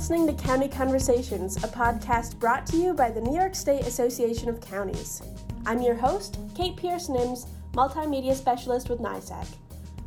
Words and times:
listening 0.00 0.26
to 0.26 0.42
County 0.42 0.66
Conversations, 0.66 1.58
a 1.58 1.68
podcast 1.68 2.38
brought 2.38 2.64
to 2.64 2.78
you 2.78 2.94
by 2.94 3.10
the 3.10 3.20
New 3.20 3.38
York 3.38 3.54
State 3.54 3.86
Association 3.86 4.48
of 4.48 4.58
Counties. 4.58 5.20
I'm 5.66 5.82
your 5.82 5.94
host, 5.94 6.38
Kate 6.54 6.74
Pierce 6.74 7.08
Nims, 7.08 7.46
Multimedia 7.74 8.34
Specialist 8.34 8.88
with 8.88 9.00
NYSAC. 9.00 9.46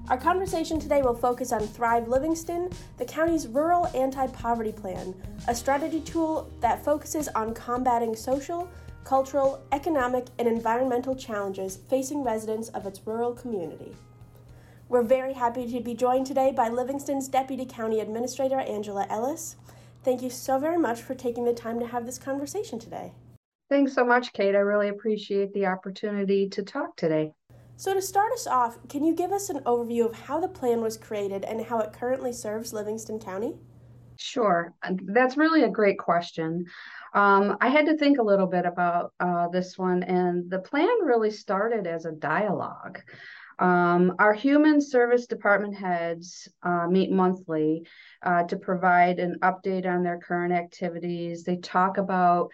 Our 0.09 0.17
conversation 0.17 0.79
today 0.79 1.03
will 1.03 1.13
focus 1.13 1.51
on 1.51 1.67
Thrive 1.67 2.07
Livingston, 2.07 2.71
the 2.97 3.05
county's 3.05 3.47
rural 3.47 3.85
anti 3.93 4.25
poverty 4.25 4.71
plan, 4.71 5.13
a 5.47 5.53
strategy 5.53 6.01
tool 6.01 6.51
that 6.59 6.83
focuses 6.83 7.27
on 7.35 7.53
combating 7.53 8.15
social, 8.15 8.67
cultural, 9.03 9.61
economic, 9.73 10.25
and 10.39 10.47
environmental 10.47 11.15
challenges 11.15 11.77
facing 11.87 12.23
residents 12.23 12.69
of 12.69 12.87
its 12.87 13.05
rural 13.05 13.31
community. 13.35 13.95
We're 14.89 15.01
very 15.01 15.33
happy 15.33 15.71
to 15.71 15.79
be 15.79 15.93
joined 15.93 16.27
today 16.27 16.51
by 16.51 16.69
Livingston's 16.69 17.27
Deputy 17.27 17.65
County 17.65 17.99
Administrator, 17.99 18.59
Angela 18.59 19.07
Ellis. 19.09 19.55
Thank 20.03 20.21
you 20.21 20.29
so 20.29 20.59
very 20.59 20.77
much 20.77 21.01
for 21.01 21.15
taking 21.15 21.45
the 21.45 21.53
time 21.53 21.79
to 21.79 21.87
have 21.87 22.05
this 22.05 22.19
conversation 22.19 22.77
today. 22.77 23.13
Thanks 23.69 23.93
so 23.93 24.05
much, 24.05 24.33
Kate. 24.33 24.55
I 24.55 24.59
really 24.59 24.89
appreciate 24.89 25.53
the 25.53 25.65
opportunity 25.65 26.49
to 26.49 26.63
talk 26.63 26.95
today. 26.97 27.31
So, 27.75 27.93
to 27.93 28.01
start 28.01 28.31
us 28.33 28.45
off, 28.45 28.77
can 28.87 29.03
you 29.03 29.15
give 29.15 29.31
us 29.31 29.49
an 29.49 29.61
overview 29.61 30.05
of 30.05 30.13
how 30.13 30.39
the 30.39 30.47
plan 30.47 30.81
was 30.81 30.97
created 30.97 31.43
and 31.43 31.65
how 31.65 31.79
it 31.79 31.93
currently 31.93 32.33
serves 32.33 32.73
Livingston 32.73 33.19
County? 33.19 33.55
Sure. 34.17 34.73
That's 35.05 35.37
really 35.37 35.63
a 35.63 35.69
great 35.69 35.97
question. 35.97 36.65
Um, 37.13 37.57
I 37.61 37.69
had 37.69 37.85
to 37.87 37.97
think 37.97 38.19
a 38.19 38.23
little 38.23 38.45
bit 38.45 38.65
about 38.65 39.13
uh, 39.19 39.47
this 39.49 39.77
one, 39.77 40.03
and 40.03 40.49
the 40.49 40.59
plan 40.59 41.03
really 41.03 41.31
started 41.31 41.87
as 41.87 42.05
a 42.05 42.11
dialogue. 42.11 43.01
Um, 43.59 44.15
our 44.19 44.33
human 44.33 44.81
service 44.81 45.27
department 45.27 45.75
heads 45.75 46.47
uh, 46.63 46.87
meet 46.87 47.11
monthly 47.11 47.87
uh, 48.21 48.43
to 48.43 48.57
provide 48.57 49.19
an 49.19 49.37
update 49.41 49.85
on 49.85 50.03
their 50.03 50.19
current 50.19 50.53
activities. 50.53 51.43
They 51.43 51.57
talk 51.57 51.97
about 51.97 52.49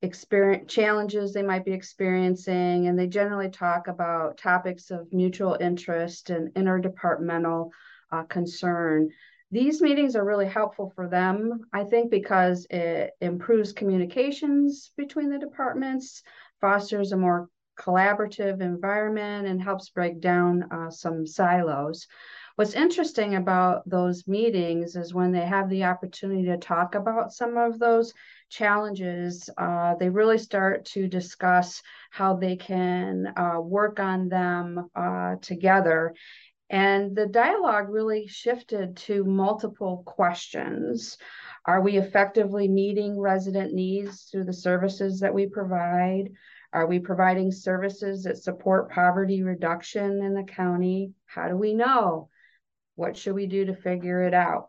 experience 0.00 0.72
challenges 0.72 1.32
they 1.32 1.42
might 1.42 1.64
be 1.64 1.72
experiencing, 1.72 2.86
and 2.86 2.98
they 2.98 3.06
generally 3.06 3.50
talk 3.50 3.88
about 3.88 4.38
topics 4.38 4.90
of 4.90 5.12
mutual 5.12 5.56
interest 5.60 6.30
and 6.30 6.52
interdepartmental 6.54 7.70
uh, 8.12 8.22
concern. 8.24 9.10
These 9.50 9.80
meetings 9.80 10.14
are 10.14 10.24
really 10.24 10.46
helpful 10.46 10.92
for 10.94 11.08
them, 11.08 11.60
I 11.72 11.84
think, 11.84 12.10
because 12.10 12.66
it 12.70 13.12
improves 13.20 13.72
communications 13.72 14.92
between 14.96 15.30
the 15.30 15.38
departments, 15.38 16.22
fosters 16.60 17.12
a 17.12 17.16
more 17.16 17.48
collaborative 17.78 18.60
environment 18.60 19.46
and 19.46 19.62
helps 19.62 19.90
break 19.90 20.20
down 20.20 20.64
uh, 20.70 20.90
some 20.90 21.26
silos. 21.26 22.06
What's 22.56 22.74
interesting 22.74 23.36
about 23.36 23.88
those 23.88 24.26
meetings 24.26 24.96
is 24.96 25.14
when 25.14 25.30
they 25.30 25.46
have 25.46 25.68
the 25.68 25.84
opportunity 25.84 26.46
to 26.46 26.56
talk 26.56 26.96
about 26.96 27.32
some 27.32 27.56
of 27.56 27.78
those 27.78 28.12
challenges, 28.50 29.48
uh, 29.56 29.94
they 29.94 30.08
really 30.08 30.38
start 30.38 30.84
to 30.86 31.06
discuss 31.06 31.80
how 32.10 32.34
they 32.34 32.56
can 32.56 33.32
uh, 33.36 33.60
work 33.60 34.00
on 34.00 34.28
them 34.28 34.90
uh, 34.96 35.36
together. 35.40 36.14
And 36.70 37.14
the 37.14 37.26
dialogue 37.26 37.88
really 37.88 38.26
shifted 38.26 38.96
to 39.06 39.24
multiple 39.24 40.02
questions. 40.04 41.16
Are 41.64 41.80
we 41.80 41.96
effectively 41.96 42.66
meeting 42.66 43.18
resident 43.18 43.72
needs 43.72 44.24
through 44.24 44.44
the 44.44 44.52
services 44.52 45.20
that 45.20 45.32
we 45.32 45.46
provide? 45.46 46.30
Are 46.72 46.86
we 46.86 46.98
providing 46.98 47.50
services 47.50 48.24
that 48.24 48.38
support 48.38 48.90
poverty 48.90 49.42
reduction 49.42 50.22
in 50.22 50.34
the 50.34 50.42
county? 50.42 51.12
How 51.26 51.48
do 51.48 51.56
we 51.56 51.74
know? 51.74 52.28
What 52.94 53.16
should 53.16 53.34
we 53.34 53.46
do 53.46 53.66
to 53.66 53.74
figure 53.74 54.22
it 54.22 54.34
out? 54.34 54.68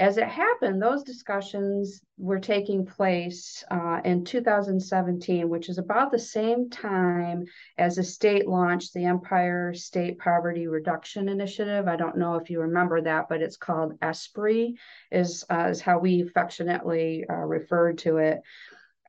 As 0.00 0.16
it 0.16 0.28
happened, 0.28 0.80
those 0.80 1.02
discussions 1.02 2.00
were 2.16 2.38
taking 2.38 2.86
place 2.86 3.62
uh, 3.70 4.00
in 4.02 4.24
2017, 4.24 5.46
which 5.46 5.68
is 5.68 5.76
about 5.76 6.10
the 6.10 6.18
same 6.18 6.70
time 6.70 7.44
as 7.76 7.96
the 7.96 8.02
state 8.02 8.48
launched 8.48 8.94
the 8.94 9.04
Empire 9.04 9.74
State 9.74 10.18
Poverty 10.18 10.68
Reduction 10.68 11.28
Initiative. 11.28 11.86
I 11.86 11.96
don't 11.96 12.16
know 12.16 12.36
if 12.36 12.48
you 12.48 12.60
remember 12.60 13.02
that, 13.02 13.28
but 13.28 13.42
it's 13.42 13.58
called 13.58 14.00
ESPRI, 14.00 14.72
is, 15.10 15.44
uh, 15.50 15.68
is 15.68 15.82
how 15.82 15.98
we 15.98 16.22
affectionately 16.22 17.26
uh, 17.28 17.34
referred 17.34 17.98
to 17.98 18.16
it. 18.18 18.40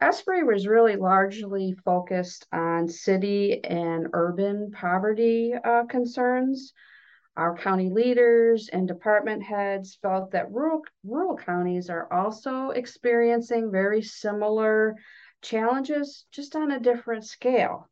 ESPRI 0.01 0.43
was 0.43 0.65
really 0.65 0.95
largely 0.95 1.73
focused 1.85 2.47
on 2.51 2.87
city 2.87 3.63
and 3.63 4.07
urban 4.13 4.71
poverty 4.71 5.53
uh, 5.53 5.83
concerns. 5.83 6.73
Our 7.37 7.55
county 7.55 7.91
leaders 7.91 8.67
and 8.73 8.87
department 8.87 9.43
heads 9.43 9.99
felt 10.01 10.31
that 10.31 10.51
rural, 10.51 10.81
rural 11.03 11.37
counties 11.37 11.87
are 11.91 12.11
also 12.11 12.71
experiencing 12.71 13.71
very 13.71 14.01
similar 14.01 14.95
challenges, 15.43 16.25
just 16.31 16.55
on 16.55 16.71
a 16.71 16.79
different 16.79 17.23
scale. 17.23 17.87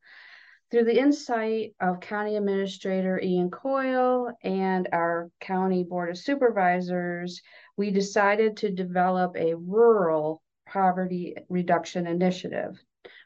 Through 0.71 0.85
the 0.85 0.99
insight 0.99 1.75
of 1.79 1.99
County 1.99 2.37
Administrator 2.37 3.19
Ian 3.19 3.51
Coyle 3.51 4.31
and 4.43 4.89
our 4.91 5.29
County 5.39 5.83
Board 5.83 6.09
of 6.09 6.17
Supervisors, 6.17 7.41
we 7.77 7.91
decided 7.91 8.57
to 8.57 8.71
develop 8.71 9.35
a 9.35 9.53
rural 9.53 10.41
Poverty 10.71 11.35
Reduction 11.49 12.07
Initiative. 12.07 12.81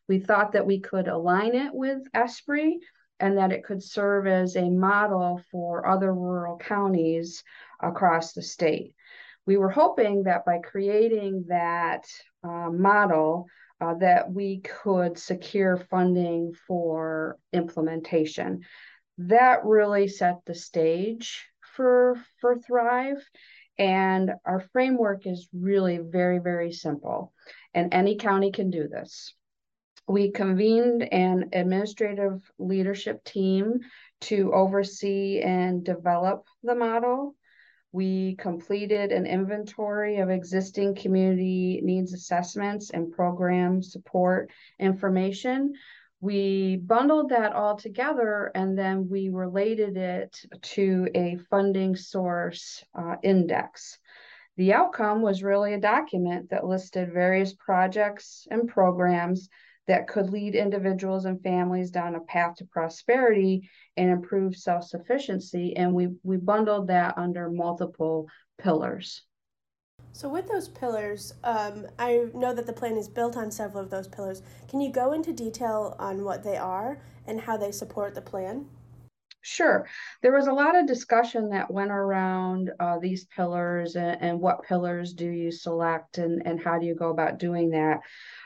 We 0.08 0.20
thought 0.20 0.54
that 0.54 0.66
we 0.66 0.80
could 0.80 1.08
align 1.08 1.56
it 1.56 1.74
with 1.74 2.12
ESPRI 2.14 2.78
and 3.20 3.38
that 3.38 3.52
it 3.52 3.64
could 3.64 3.84
serve 3.84 4.28
as 4.28 4.56
a 4.56 4.70
model 4.70 5.42
for 5.52 5.88
other 5.88 6.14
rural 6.14 6.58
counties 6.58 7.44
across 7.82 8.34
the 8.34 8.42
state. 8.42 8.96
We 9.46 9.58
were 9.58 9.70
hoping 9.70 10.24
that 10.24 10.46
by 10.46 10.60
creating 10.60 11.46
that 11.48 12.06
uh, 12.44 12.70
model, 12.70 13.48
uh, 13.82 13.96
that 13.96 14.32
we 14.32 14.62
could 14.62 15.18
secure 15.18 15.78
funding 15.78 16.54
for 16.68 17.38
implementation. 17.52 18.62
That 19.18 19.66
really 19.66 20.08
set 20.08 20.40
the 20.46 20.56
stage 20.56 21.46
for, 21.76 22.18
for 22.40 22.58
Thrive. 22.58 23.24
And 23.78 24.32
our 24.46 24.60
framework 24.72 25.26
is 25.26 25.48
really 25.54 25.98
very, 25.98 26.40
very 26.40 26.72
simple, 26.72 27.34
and 27.74 27.94
any 27.94 28.18
county 28.18 28.52
can 28.52 28.70
do 28.70 28.88
this. 28.88 29.34
We 30.08 30.32
convened 30.32 31.02
an 31.14 31.50
administrative 31.54 32.42
leadership 32.60 33.24
team 33.24 33.80
to 34.22 34.54
oversee 34.54 35.42
and 35.42 35.84
develop 35.84 36.46
the 36.62 36.76
model. 36.76 37.36
We 37.92 38.36
completed 38.36 39.12
an 39.12 39.26
inventory 39.26 40.18
of 40.18 40.30
existing 40.30 40.96
community 40.96 41.80
needs 41.84 42.14
assessments 42.14 42.90
and 42.90 43.12
program 43.12 43.82
support 43.82 44.52
information 44.80 45.74
we 46.24 46.78
bundled 46.78 47.32
that 47.32 47.52
all 47.52 47.76
together 47.76 48.50
and 48.56 48.80
then 48.80 49.10
we 49.10 49.28
related 49.28 49.98
it 49.98 50.40
to 50.62 51.06
a 51.14 51.38
funding 51.50 51.98
source 51.98 52.82
uh, 52.96 53.18
index. 53.24 54.00
The 54.56 54.72
outcome 54.72 55.22
was 55.22 55.44
really 55.44 55.74
a 55.74 55.82
document 55.82 56.50
that 56.52 56.66
listed 56.66 57.12
various 57.12 57.54
projects 57.54 58.48
and 58.50 58.70
programs 58.70 59.50
that 59.88 60.08
could 60.08 60.30
lead 60.30 60.56
individuals 60.56 61.26
and 61.26 61.44
families 61.44 61.92
down 61.92 62.16
a 62.16 62.22
path 62.22 62.56
to 62.56 62.66
prosperity 62.68 63.70
and 63.98 64.10
improve 64.10 64.56
self-sufficiency. 64.56 65.76
And 65.76 65.94
we, 65.94 66.08
we 66.24 66.38
bundled 66.38 66.88
that 66.88 67.18
under 67.18 67.50
multiple 67.50 68.30
pillars. 68.58 69.24
So, 70.16 70.30
with 70.30 70.48
those 70.48 70.70
pillars, 70.70 71.34
um, 71.44 71.88
I 71.98 72.28
know 72.36 72.54
that 72.54 72.68
the 72.68 72.74
plan 72.74 72.98
is 72.98 73.10
built 73.10 73.36
on 73.36 73.50
several 73.50 73.84
of 73.84 73.90
those 73.90 74.08
pillars. 74.08 74.44
Can 74.70 74.80
you 74.80 74.92
go 74.92 75.12
into 75.12 75.34
detail 75.34 75.96
on 75.98 76.24
what 76.24 76.44
they 76.44 76.56
are 76.56 77.00
and 77.26 77.42
how 77.42 77.58
they 77.58 77.72
support 77.72 78.14
the 78.14 78.22
plan? 78.22 78.68
Sure. 79.42 79.88
There 80.22 80.32
was 80.32 80.46
a 80.46 80.54
lot 80.54 80.76
of 80.78 80.86
discussion 80.86 81.50
that 81.50 81.72
went 81.72 81.90
around 81.90 82.72
uh, 82.80 83.00
these 83.00 83.26
pillars 83.26 83.96
and, 83.96 84.22
and, 84.22 84.40
what 84.40 84.64
pillars 84.64 85.14
do 85.14 85.28
you 85.28 85.52
select 85.52 86.20
and, 86.20 86.46
and 86.46 86.64
how 86.64 86.78
do 86.78 86.86
you 86.86 86.96
go 86.96 87.10
about 87.10 87.40
doing 87.40 87.72
that. 87.72 88.00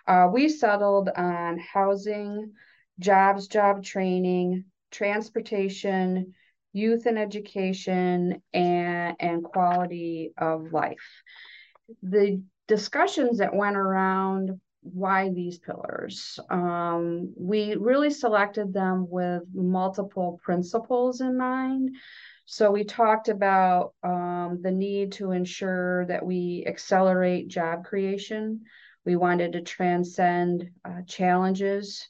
Uh, 0.08 0.30
we 0.32 0.48
settled 0.48 1.10
on 1.10 1.60
housing, 1.60 2.54
jobs, 2.98 3.48
job 3.48 3.84
training, 3.84 4.64
transportation, 4.90 6.34
youth 6.72 7.06
and 7.06 7.20
education, 7.20 8.42
and, 8.54 9.18
and 9.20 9.44
quality 9.44 10.32
of 10.38 10.72
life 10.72 11.24
the 12.04 12.42
discussions 12.68 13.38
that 13.40 13.56
went 13.56 13.78
around 13.78 14.60
why 14.82 15.30
these 15.30 15.60
pillars. 15.60 16.40
Um, 16.50 17.34
we 17.38 17.76
really 17.76 18.10
selected 18.10 18.74
them 18.74 19.08
with 19.10 19.44
multiple 19.54 20.40
principles 20.44 21.22
in 21.22 21.38
mind. 21.38 21.96
So 22.46 22.72
we 22.72 22.86
talked 22.86 23.28
about 23.28 23.94
um, 24.04 24.60
the 24.62 24.72
need 24.72 25.14
to 25.14 25.32
ensure 25.32 26.06
that 26.06 26.26
we 26.26 26.64
accelerate 26.66 27.50
job 27.50 27.84
creation. 27.84 28.62
We 29.06 29.16
wanted 29.18 29.54
to 29.54 29.62
transcend 29.62 30.70
uh, 30.86 31.02
challenges. 31.06 32.08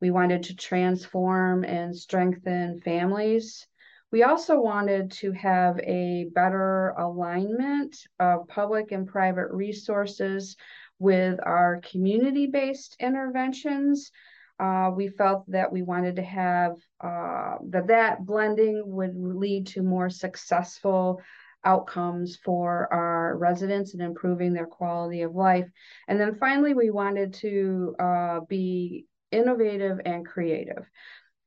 We 0.00 0.10
wanted 0.10 0.44
to 0.44 0.56
transform 0.56 1.64
and 1.64 1.96
strengthen 1.96 2.80
families. 2.80 3.66
We 4.14 4.22
also 4.22 4.60
wanted 4.60 5.10
to 5.22 5.32
have 5.32 5.76
a 5.80 6.26
better 6.32 6.90
alignment 6.90 7.96
of 8.20 8.46
public 8.46 8.92
and 8.92 9.08
private 9.08 9.50
resources 9.50 10.56
with 11.00 11.40
our 11.42 11.80
community-based 11.80 12.94
interventions. 13.00 14.12
Uh, 14.60 14.92
we 14.94 15.08
felt 15.08 15.50
that 15.50 15.72
we 15.72 15.82
wanted 15.82 16.14
to 16.14 16.22
have 16.22 16.76
uh, 17.00 17.56
that 17.70 17.88
that 17.88 18.24
blending 18.24 18.84
would 18.86 19.16
lead 19.16 19.66
to 19.74 19.82
more 19.82 20.10
successful 20.10 21.20
outcomes 21.64 22.36
for 22.36 22.86
our 22.92 23.36
residents 23.36 23.94
and 23.94 24.02
improving 24.04 24.52
their 24.52 24.66
quality 24.66 25.22
of 25.22 25.34
life. 25.34 25.68
And 26.06 26.20
then 26.20 26.36
finally, 26.36 26.72
we 26.72 26.90
wanted 26.90 27.34
to 27.42 27.96
uh, 27.98 28.40
be 28.48 29.06
innovative 29.32 30.00
and 30.04 30.24
creative. 30.24 30.88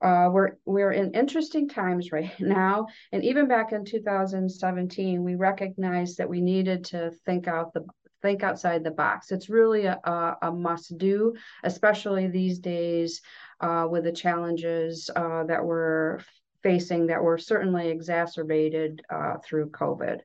Uh, 0.02 0.30
we're 0.32 0.52
we're 0.66 0.92
in 0.92 1.12
interesting 1.14 1.68
times 1.68 2.12
right 2.14 2.40
now, 2.40 2.88
and 3.12 3.24
even 3.24 3.48
back 3.48 3.72
in 3.72 3.84
2017, 3.84 5.24
we 5.24 5.36
recognized 5.36 6.18
that 6.18 6.30
we 6.30 6.42
needed 6.42 6.84
to 6.86 7.12
think 7.26 7.48
out 7.48 7.74
the 7.74 7.86
think 8.22 8.44
outside 8.44 8.84
the 8.84 8.92
box. 8.92 9.32
It's 9.32 9.50
really 9.50 9.86
a, 9.86 10.00
a, 10.04 10.38
a 10.44 10.52
must 10.52 10.98
do, 10.98 11.36
especially 11.64 12.28
these 12.28 12.60
days 12.60 13.22
uh, 13.62 13.88
with 13.90 14.04
the 14.04 14.12
challenges 14.12 15.10
uh, 15.16 15.44
that 15.44 15.64
we're 15.64 16.20
facing 16.64 17.08
that 17.08 17.24
were 17.24 17.38
certainly 17.38 17.90
exacerbated 17.90 19.02
uh, 19.10 19.36
through 19.44 19.70
COVID. 19.70 20.20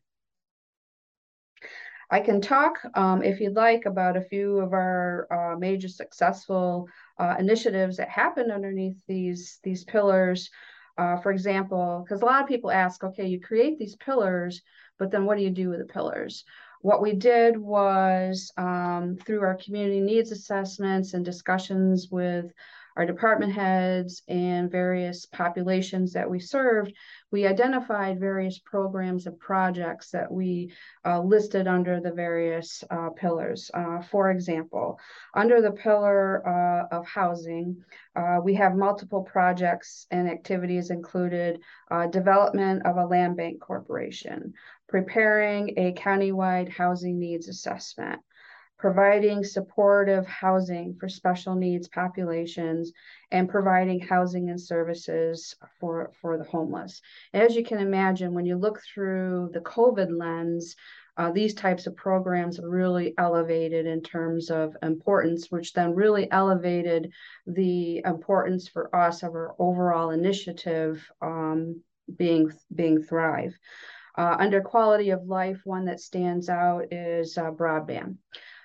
I 2.10 2.20
can 2.20 2.42
talk, 2.42 2.78
um, 2.94 3.22
if 3.22 3.40
you'd 3.40 3.56
like, 3.56 3.86
about 3.86 4.18
a 4.18 4.22
few 4.22 4.58
of 4.58 4.74
our 4.74 5.26
uh, 5.32 5.58
major 5.58 5.88
successful 5.88 6.86
uh, 7.22 7.36
initiatives 7.38 7.96
that 7.96 8.08
happened 8.08 8.50
underneath 8.50 9.00
these, 9.06 9.60
these 9.62 9.84
pillars. 9.84 10.50
Uh, 10.98 11.16
for 11.18 11.30
example, 11.30 12.04
because 12.04 12.20
a 12.20 12.24
lot 12.24 12.42
of 12.42 12.48
people 12.48 12.70
ask, 12.70 13.02
okay, 13.02 13.26
you 13.26 13.40
create 13.40 13.78
these 13.78 13.96
pillars, 13.96 14.60
but 14.98 15.10
then 15.10 15.24
what 15.24 15.38
do 15.38 15.42
you 15.42 15.50
do 15.50 15.70
with 15.70 15.78
the 15.78 15.92
pillars? 15.92 16.44
What 16.82 17.00
we 17.00 17.14
did 17.14 17.56
was 17.56 18.52
um, 18.56 19.16
through 19.24 19.42
our 19.42 19.54
community 19.54 20.00
needs 20.00 20.32
assessments 20.32 21.14
and 21.14 21.24
discussions 21.24 22.08
with 22.10 22.46
our 22.96 23.06
department 23.06 23.52
heads 23.52 24.22
and 24.28 24.70
various 24.70 25.26
populations 25.26 26.12
that 26.12 26.28
we 26.28 26.38
served, 26.38 26.92
we 27.30 27.46
identified 27.46 28.20
various 28.20 28.58
programs 28.58 29.26
and 29.26 29.38
projects 29.38 30.10
that 30.10 30.30
we 30.30 30.72
uh, 31.06 31.20
listed 31.20 31.66
under 31.66 32.00
the 32.00 32.12
various 32.12 32.84
uh, 32.90 33.10
pillars. 33.10 33.70
Uh, 33.72 34.02
for 34.02 34.30
example, 34.30 34.98
under 35.34 35.62
the 35.62 35.72
pillar 35.72 36.46
uh, 36.46 36.96
of 36.96 37.06
housing, 37.06 37.82
uh, 38.14 38.38
we 38.42 38.54
have 38.54 38.76
multiple 38.76 39.22
projects 39.22 40.06
and 40.10 40.28
activities 40.28 40.90
included 40.90 41.58
uh, 41.90 42.06
development 42.06 42.84
of 42.84 42.96
a 42.96 43.06
land 43.06 43.36
bank 43.36 43.60
corporation, 43.60 44.52
preparing 44.88 45.70
a 45.78 45.92
countywide 45.94 46.68
housing 46.68 47.18
needs 47.18 47.48
assessment, 47.48 48.20
providing 48.82 49.44
supportive 49.44 50.26
housing 50.26 50.92
for 50.98 51.08
special 51.08 51.54
needs 51.54 51.86
populations, 51.86 52.92
and 53.30 53.48
providing 53.48 54.00
housing 54.00 54.50
and 54.50 54.60
services 54.60 55.54
for, 55.78 56.10
for 56.20 56.36
the 56.36 56.42
homeless. 56.42 57.00
As 57.32 57.54
you 57.54 57.62
can 57.64 57.78
imagine, 57.78 58.34
when 58.34 58.44
you 58.44 58.56
look 58.56 58.80
through 58.82 59.50
the 59.52 59.60
COVID 59.60 60.10
lens, 60.18 60.74
uh, 61.16 61.30
these 61.30 61.54
types 61.54 61.86
of 61.86 61.94
programs 61.94 62.58
really 62.60 63.14
elevated 63.18 63.86
in 63.86 64.02
terms 64.02 64.50
of 64.50 64.76
importance, 64.82 65.48
which 65.48 65.74
then 65.74 65.94
really 65.94 66.28
elevated 66.32 67.12
the 67.46 68.02
importance 68.04 68.66
for 68.66 68.92
us 68.96 69.22
of 69.22 69.30
our 69.30 69.54
overall 69.60 70.10
initiative 70.10 71.08
um, 71.20 71.80
being 72.16 72.50
being 72.74 73.00
Thrive. 73.00 73.54
Uh, 74.18 74.36
under 74.40 74.60
quality 74.60 75.10
of 75.10 75.28
life, 75.28 75.60
one 75.64 75.84
that 75.84 76.00
stands 76.00 76.48
out 76.48 76.92
is 76.92 77.38
uh, 77.38 77.50
broadband. 77.52 78.16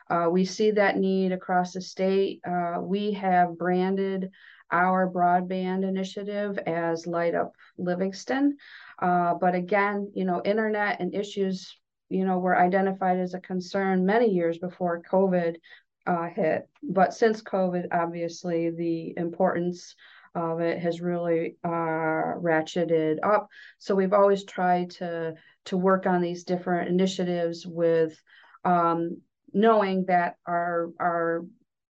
Uh, 0.10 0.28
we 0.32 0.46
see 0.46 0.72
that 0.72 0.98
need 0.98 1.32
across 1.32 1.74
the 1.74 1.82
state. 1.82 2.42
Uh, 2.48 2.80
we 2.82 3.14
have 3.14 3.58
branded 3.58 4.30
our 4.72 5.10
broadband 5.10 5.88
initiative 5.88 6.58
as 6.60 7.08
Light 7.08 7.36
Up 7.36 7.54
Livingston. 7.78 8.58
Uh, 9.00 9.34
but 9.36 9.56
again, 9.56 10.12
you 10.14 10.26
know, 10.26 10.42
internet 10.44 11.00
and 11.00 11.14
issues, 11.16 11.78
you 12.10 12.26
know, 12.26 12.40
were 12.40 12.58
identified 12.58 13.20
as 13.20 13.34
a 13.34 13.40
concern 13.40 14.06
many 14.06 14.30
years 14.30 14.58
before 14.58 15.02
COVID 15.10 15.58
uh, 16.06 16.28
hit. 16.28 16.70
But 16.84 17.14
since 17.14 17.42
COVID, 17.42 17.88
obviously, 17.92 18.72
the 18.72 19.14
importance 19.18 19.96
of 20.36 20.60
it 20.62 20.80
has 20.80 21.02
really 21.02 21.58
uh, 21.64 22.38
ratcheted 22.40 23.18
up. 23.24 23.48
So 23.78 23.96
we've 23.96 24.14
always 24.14 24.44
tried 24.46 24.92
to 24.92 25.36
to 25.66 25.78
work 25.78 26.06
on 26.06 26.22
these 26.22 26.46
different 26.46 26.90
initiatives 26.90 27.66
with 27.66 28.22
um, 28.64 29.22
knowing 29.54 30.06
that 30.06 30.38
our 30.46 30.90
our 31.00 31.46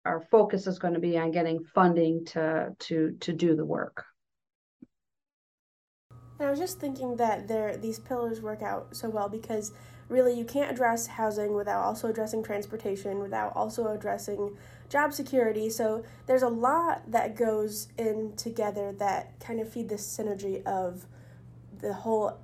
our 0.04 0.20
focus 0.30 0.66
is 0.66 0.78
going 0.78 0.94
to 0.94 1.00
be 1.00 1.18
on 1.18 1.30
getting 1.30 1.64
funding 1.74 2.24
to 2.26 2.74
to 2.78 3.16
to 3.20 3.32
do 3.32 3.56
the 3.56 3.64
work. 3.64 4.04
And 6.38 6.48
I 6.48 6.50
was 6.50 6.58
just 6.58 6.78
thinking 6.78 7.16
that 7.16 7.48
there 7.48 7.76
these 7.76 7.98
pillars 7.98 8.40
work 8.40 8.62
out 8.62 8.94
so 8.94 9.08
well 9.08 9.28
because 9.28 9.72
really 10.08 10.38
you 10.38 10.44
can't 10.44 10.70
address 10.70 11.06
housing 11.06 11.54
without 11.54 11.82
also 11.82 12.08
addressing 12.08 12.42
transportation, 12.42 13.18
without 13.18 13.54
also 13.56 13.88
addressing 13.88 14.56
job 14.88 15.12
security. 15.12 15.68
So 15.68 16.04
there's 16.26 16.42
a 16.42 16.48
lot 16.48 17.10
that 17.10 17.36
goes 17.36 17.88
in 17.98 18.34
together 18.36 18.92
that 18.98 19.38
kind 19.40 19.60
of 19.60 19.72
feed 19.72 19.88
this 19.88 20.06
synergy 20.06 20.62
of 20.64 21.06
the 21.78 21.92
whole 21.92 22.38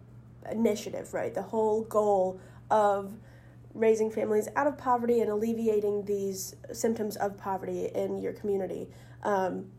initiative, 0.51 1.15
right? 1.15 1.33
The 1.33 1.43
whole 1.43 1.83
goal 1.83 2.41
of 2.71 3.15
raising 3.75 4.11
families 4.11 4.49
out 4.57 4.67
of 4.67 4.77
poverty 4.77 5.21
and 5.21 5.31
alleviating 5.31 6.05
these 6.05 6.55
symptoms 6.73 7.17
of 7.17 7.39
poverty 7.39 7.87
in 7.95 8.19
your 8.19 8.33
community. 8.33 8.89
Um, 9.23 9.71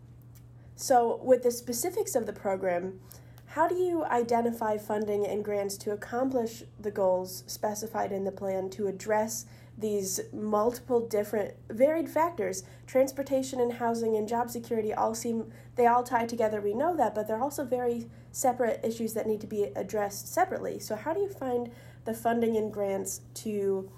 so, 0.75 1.19
with 1.23 1.43
the 1.43 1.51
specifics 1.51 2.15
of 2.15 2.25
the 2.25 2.33
program, 2.33 2.99
how 3.53 3.67
do 3.67 3.75
you 3.75 4.03
identify 4.05 4.77
funding 4.77 5.27
and 5.27 5.45
grants 5.45 5.77
to 5.77 5.91
accomplish 5.91 6.63
the 6.79 6.89
goals 6.89 7.43
specified 7.45 8.11
in 8.11 8.23
the 8.23 8.31
plan 8.31 8.69
to 8.71 8.87
address 8.87 9.45
these 9.77 10.19
multiple 10.31 10.99
different 10.99 11.53
varied 11.69 12.09
factors 12.09 12.63
transportation 12.85 13.59
and 13.59 13.73
housing 13.73 14.15
and 14.15 14.27
job 14.27 14.49
security 14.49 14.93
all 14.93 15.15
seem 15.15 15.51
they 15.75 15.87
all 15.87 16.03
tie 16.03 16.25
together 16.25 16.61
we 16.61 16.73
know 16.73 16.95
that 16.95 17.15
but 17.15 17.27
they're 17.27 17.41
also 17.41 17.63
very 17.63 18.07
separate 18.31 18.79
issues 18.83 19.13
that 19.13 19.27
need 19.27 19.41
to 19.41 19.47
be 19.47 19.63
addressed 19.75 20.31
separately 20.31 20.79
so 20.79 20.95
how 20.95 21.13
do 21.13 21.19
you 21.19 21.29
find 21.29 21.71
the 22.05 22.13
funding 22.13 22.57
and 22.57 22.71
grants 22.71 23.21
to 23.35 23.89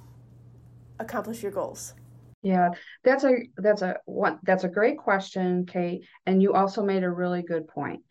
accomplish 1.00 1.41
your 1.41 1.51
goals? 1.51 1.93
Yeah, 2.41 2.69
that's 3.03 3.24
a 3.24 3.38
that's 3.57 3.81
a 3.81 3.97
one 4.05 4.39
that's 4.43 4.63
a 4.63 4.69
great 4.69 4.97
question, 5.00 5.65
Kate. 5.65 6.05
And 6.27 6.41
you 6.41 6.53
also 6.53 6.83
made 6.83 7.03
a 7.03 7.09
really 7.09 7.41
good 7.41 7.67
point 7.67 8.03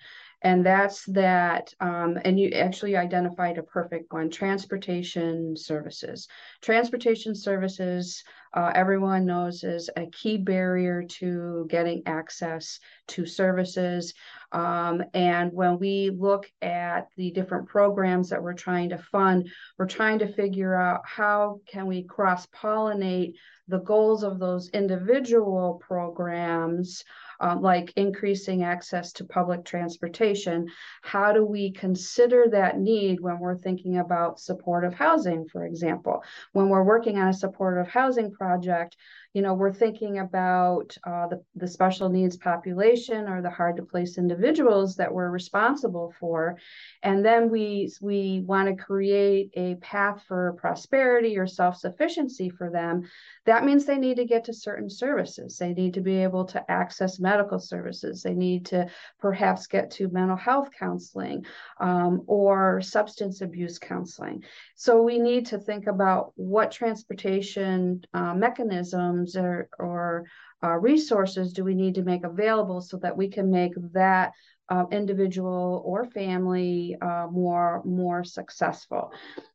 and 0.45 0.65
that's 0.65 1.05
that 1.07 1.73
um, 1.81 2.19
and 2.25 2.39
you 2.39 2.51
actually 2.51 2.97
identified 2.97 3.57
a 3.57 3.63
perfect 3.63 4.13
one 4.13 4.31
transportation 4.31 5.57
services. 5.57 6.29
Transportation 6.61 7.35
services 7.35 8.23
uh, 8.53 8.71
everyone 8.75 9.27
knows 9.27 9.65
is 9.65 9.91
a 9.97 10.07
key 10.07 10.37
barrier 10.37 11.03
to 11.03 11.67
getting 11.69 12.03
access 12.07 12.79
to 13.09 13.27
services. 13.27 14.15
Um, 14.53 15.03
and 15.15 15.53
when 15.53 15.81
we 15.81 16.11
look 16.11 16.49
at 16.63 17.09
the 17.17 17.33
different 17.33 17.69
programs 17.69 18.29
that 18.29 18.41
we're 18.41 18.53
trying 18.53 18.91
to 18.91 18.99
fund 18.99 19.49
we're 19.79 19.87
trying 19.87 20.21
to 20.21 20.33
figure 20.33 20.75
out 20.75 21.01
how 21.05 21.61
can 21.67 21.87
we 21.87 22.05
cross 22.05 22.47
pollinate 22.47 23.33
the 23.67 23.79
goals 23.79 24.23
of 24.23 24.39
those 24.39 24.69
individual 24.71 25.83
programs 25.85 27.03
um, 27.45 27.61
like 27.61 27.93
increasing 27.97 28.63
access 28.63 29.13
to 29.13 29.25
public 29.25 29.67
transportation. 29.67 30.67
How 31.03 31.31
do 31.31 31.45
we 31.45 31.73
consider 31.73 32.47
that 32.53 32.79
need 32.79 33.21
when 33.21 33.39
we're 33.39 33.59
thinking 33.59 33.99
about 33.99 34.41
supportive 34.41 34.95
housing, 34.95 35.47
for 35.49 35.67
example? 35.67 36.25
When 36.53 36.71
we're 36.71 36.83
working 36.83 37.19
on 37.19 37.29
a 37.29 37.35
supportive 37.35 37.87
housing 37.87 38.33
project, 38.33 38.97
you 39.35 39.43
know, 39.43 39.53
we're 39.53 39.73
thinking 39.73 40.21
about 40.21 40.97
uh, 41.05 41.27
the, 41.27 41.43
the 41.57 41.67
special 41.67 42.09
needs 42.09 42.37
population 42.37 43.29
or 43.29 43.43
the 43.43 43.51
hard 43.51 43.77
to 43.77 43.83
place 43.83 44.17
individuals 44.17 44.95
that 44.95 45.13
we're 45.13 45.29
responsible 45.29 46.15
for. 46.21 46.57
And 47.03 47.25
then 47.25 47.51
we, 47.51 47.93
we 48.01 48.45
want 48.47 48.69
to 48.69 48.83
create 48.83 49.51
a 49.55 49.75
path 49.77 50.23
for 50.29 50.53
prosperity 50.61 51.37
or 51.37 51.49
self 51.49 51.77
sufficiency 51.77 52.49
for 52.49 52.71
them. 52.71 53.03
That 53.45 53.65
means 53.65 53.85
they 53.85 53.99
need 53.99 54.19
to 54.19 54.25
get 54.25 54.45
to 54.45 54.55
certain 54.55 54.89
services. 54.89 55.59
They 55.59 55.75
need 55.75 55.95
to 55.95 56.01
be 56.01 56.23
able 56.23 56.45
to 56.47 56.71
access 56.71 57.19
medical 57.19 57.59
services. 57.59 58.23
They 58.23 58.35
need 58.35 58.67
to 58.67 58.87
perhaps 59.19 59.67
get 59.67 59.91
to 59.93 60.09
mental 60.11 60.37
health 60.37 60.69
counseling 60.79 61.45
um, 61.81 62.23
or 62.29 62.81
substance 62.83 63.41
abuse 63.41 63.81
counseling. 63.81 64.45
So 64.77 65.03
we 65.03 65.19
need 65.19 65.47
to 65.47 65.59
think 65.59 65.89
about 65.89 66.33
what 66.37 66.71
transportation 66.71 68.05
uh, 68.15 68.35
mechanisms 68.35 69.24
or, 69.37 69.69
or 69.79 70.25
uh, 70.63 70.77
resources 70.77 71.53
do 71.53 71.65
we 71.65 71.75
need 71.75 71.95
to 71.95 72.03
make 72.03 72.25
available 72.25 72.81
so 72.81 72.97
that 72.99 73.17
we 73.17 73.29
can 73.29 73.51
make 73.51 73.73
that 73.93 74.33
uh, 74.69 74.85
individual 74.91 75.83
or 75.85 76.07
family 76.07 76.97
uh, 77.03 77.27
more 77.31 77.83
more 77.85 78.25
successful. 78.25 79.13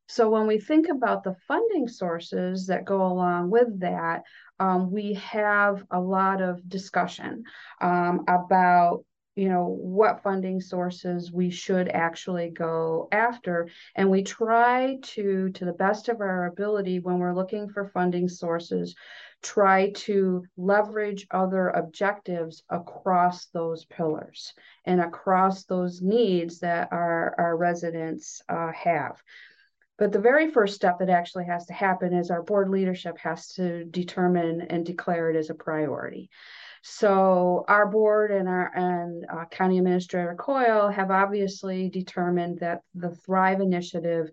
So 0.07 0.29
when 0.29 0.47
we 0.47 0.59
think 0.59 0.88
about 0.89 1.23
the 1.23 1.35
funding 1.47 1.88
sources 1.88 2.67
that 2.67 2.85
go 2.85 3.05
along 3.05 3.49
with 3.49 3.79
that, 3.79 4.23
um, 4.59 4.91
we 4.91 5.13
have 5.13 5.83
a 5.91 5.99
lot 5.99 6.41
of 6.41 6.67
discussion 6.67 7.43
um, 7.81 8.25
about 8.27 9.03
you 9.39 9.48
know 9.48 9.77
what 9.79 10.22
funding 10.22 10.60
sources 10.60 11.31
we 11.31 11.50
should 11.50 11.88
actually 11.88 12.50
go 12.50 13.08
after 13.13 13.69
and 13.96 14.10
we 14.10 14.22
try 14.22 14.98
to 15.01 15.50
to 15.51 15.63
the 15.63 15.79
best 15.86 16.10
of 16.10 16.19
our 16.19 16.48
ability 16.48 17.00
when 17.00 17.19
we're 17.19 17.34
looking 17.34 17.69
for 17.69 17.86
funding 17.86 18.27
sources 18.27 18.96
try 19.41 19.91
to 19.91 20.43
leverage 20.58 21.25
other 21.31 21.69
objectives 21.69 22.63
across 22.69 23.46
those 23.48 23.86
pillars 23.86 24.53
and 24.84 25.00
across 25.00 25.63
those 25.63 26.01
needs 26.01 26.60
that 26.60 26.89
our, 26.91 27.36
our 27.38 27.55
residents 27.55 28.41
uh, 28.50 28.72
have. 28.74 29.22
But 29.98 30.12
the 30.12 30.19
very 30.19 30.51
first 30.51 30.75
step 30.75 31.00
that 31.00 31.10
actually 31.10 31.46
has 31.46 31.65
to 31.67 31.74
happen 31.74 32.13
is 32.13 32.31
our 32.31 32.43
board 32.43 32.69
leadership 32.69 33.17
has 33.19 33.53
to 33.53 33.86
determine 33.86 34.62
and 34.62 34.86
declare 34.86 35.29
it 35.29 35.36
as 35.36 35.50
a 35.50 35.55
priority. 35.55 36.29
So 36.81 37.65
our 37.67 37.88
board 37.88 38.31
and 38.31 38.48
our 38.48 38.71
and 38.75 39.25
uh, 39.31 39.45
County 39.45 39.77
Administrator 39.77 40.36
Coyle 40.36 40.89
have 40.89 41.12
obviously 41.12 41.89
determined 41.89 42.59
that 42.59 42.81
the 42.95 43.12
Thrive 43.12 43.62
Initiative 43.62 44.29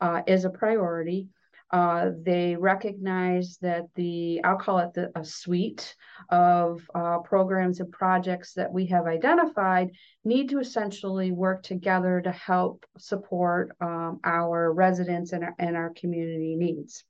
uh, 0.00 0.22
is 0.26 0.44
a 0.44 0.50
priority. 0.50 1.28
Uh, 1.72 2.10
they 2.22 2.56
recognize 2.56 3.56
that 3.62 3.84
the, 3.94 4.40
I'll 4.42 4.56
call 4.56 4.78
it 4.80 4.92
the, 4.92 5.12
a 5.14 5.24
suite 5.24 5.94
of 6.28 6.82
uh, 6.96 7.18
programs 7.18 7.78
and 7.78 7.92
projects 7.92 8.54
that 8.54 8.72
we 8.72 8.86
have 8.86 9.06
identified 9.06 9.90
need 10.24 10.48
to 10.48 10.58
essentially 10.58 11.30
work 11.30 11.62
together 11.62 12.20
to 12.22 12.32
help 12.32 12.84
support 12.98 13.70
um, 13.80 14.18
our 14.24 14.72
residents 14.72 15.32
and 15.32 15.44
our, 15.44 15.54
and 15.60 15.76
our 15.76 15.90
community 15.90 16.56
needs. 16.56 17.04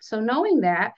So 0.00 0.18
knowing 0.18 0.62
that, 0.62 0.94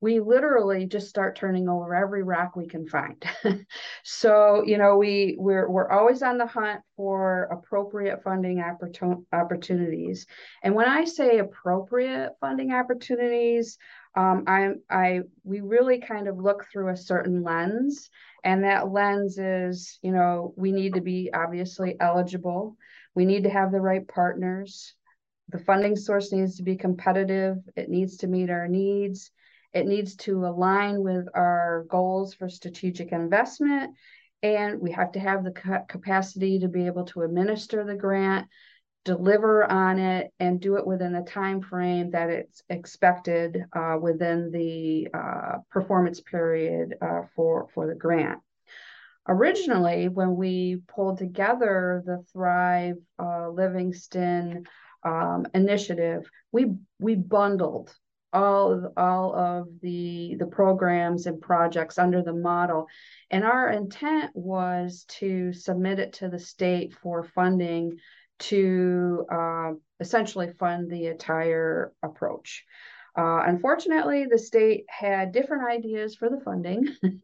we 0.00 0.20
literally 0.20 0.86
just 0.86 1.08
start 1.08 1.34
turning 1.34 1.68
over 1.68 1.92
every 1.94 2.22
rock 2.22 2.54
we 2.54 2.68
can 2.68 2.86
find. 2.86 3.22
so, 4.04 4.62
you 4.64 4.78
know, 4.78 4.96
we 4.96 5.36
we're 5.38 5.68
we're 5.68 5.90
always 5.90 6.22
on 6.22 6.38
the 6.38 6.46
hunt 6.46 6.80
for 6.96 7.48
appropriate 7.50 8.22
funding 8.22 8.62
opportunities. 9.32 10.26
And 10.62 10.74
when 10.74 10.88
I 10.88 11.04
say 11.04 11.38
appropriate 11.38 12.30
funding 12.40 12.72
opportunities, 12.72 13.76
um, 14.16 14.44
I 14.46 14.70
I 14.88 15.20
we 15.42 15.60
really 15.60 15.98
kind 16.00 16.28
of 16.28 16.38
look 16.38 16.66
through 16.70 16.90
a 16.90 16.96
certain 16.96 17.42
lens, 17.42 18.08
and 18.44 18.62
that 18.62 18.92
lens 18.92 19.38
is, 19.38 19.98
you 20.02 20.12
know, 20.12 20.54
we 20.56 20.70
need 20.70 20.94
to 20.94 21.00
be 21.00 21.30
obviously 21.34 21.96
eligible. 21.98 22.76
We 23.16 23.24
need 23.24 23.42
to 23.44 23.50
have 23.50 23.72
the 23.72 23.80
right 23.80 24.06
partners. 24.06 24.94
The 25.48 25.58
funding 25.58 25.96
source 25.96 26.30
needs 26.30 26.56
to 26.58 26.62
be 26.62 26.76
competitive. 26.76 27.56
It 27.74 27.88
needs 27.88 28.18
to 28.18 28.28
meet 28.28 28.50
our 28.50 28.68
needs 28.68 29.32
it 29.72 29.86
needs 29.86 30.16
to 30.16 30.46
align 30.46 31.02
with 31.02 31.26
our 31.34 31.84
goals 31.88 32.34
for 32.34 32.48
strategic 32.48 33.12
investment. 33.12 33.94
And 34.42 34.80
we 34.80 34.92
have 34.92 35.12
to 35.12 35.20
have 35.20 35.44
the 35.44 35.82
capacity 35.88 36.60
to 36.60 36.68
be 36.68 36.86
able 36.86 37.04
to 37.06 37.22
administer 37.22 37.84
the 37.84 37.96
grant, 37.96 38.46
deliver 39.04 39.64
on 39.64 39.98
it, 39.98 40.32
and 40.38 40.60
do 40.60 40.76
it 40.76 40.86
within 40.86 41.12
the 41.12 41.22
time 41.22 41.60
frame 41.60 42.10
that 42.12 42.30
it's 42.30 42.62
expected 42.68 43.64
uh, 43.72 43.96
within 44.00 44.50
the 44.52 45.08
uh, 45.12 45.58
performance 45.70 46.20
period 46.20 46.94
uh, 47.00 47.22
for, 47.34 47.68
for 47.74 47.86
the 47.86 47.94
grant. 47.94 48.38
Originally, 49.26 50.08
when 50.08 50.36
we 50.36 50.80
pulled 50.88 51.18
together 51.18 52.02
the 52.06 52.24
Thrive 52.32 52.96
uh, 53.18 53.50
Livingston 53.50 54.64
um, 55.04 55.46
initiative, 55.52 56.30
we 56.50 56.72
we 56.98 57.14
bundled 57.14 57.94
all 58.32 58.72
of, 58.72 58.92
all 58.96 59.34
of 59.34 59.68
the 59.80 60.36
the 60.38 60.46
programs 60.46 61.26
and 61.26 61.40
projects 61.40 61.98
under 61.98 62.22
the 62.22 62.32
model. 62.32 62.86
And 63.30 63.44
our 63.44 63.70
intent 63.70 64.30
was 64.34 65.04
to 65.20 65.52
submit 65.52 65.98
it 65.98 66.14
to 66.14 66.28
the 66.28 66.38
state 66.38 66.94
for 66.94 67.22
funding 67.22 67.98
to 68.40 69.26
uh, 69.30 69.72
essentially 70.00 70.52
fund 70.58 70.90
the 70.90 71.06
entire 71.06 71.92
approach. 72.02 72.64
Uh, 73.16 73.42
unfortunately 73.46 74.26
the 74.30 74.38
state 74.38 74.84
had 74.88 75.32
different 75.32 75.68
ideas 75.68 76.14
for 76.14 76.28
the 76.28 76.40
funding. 76.40 76.88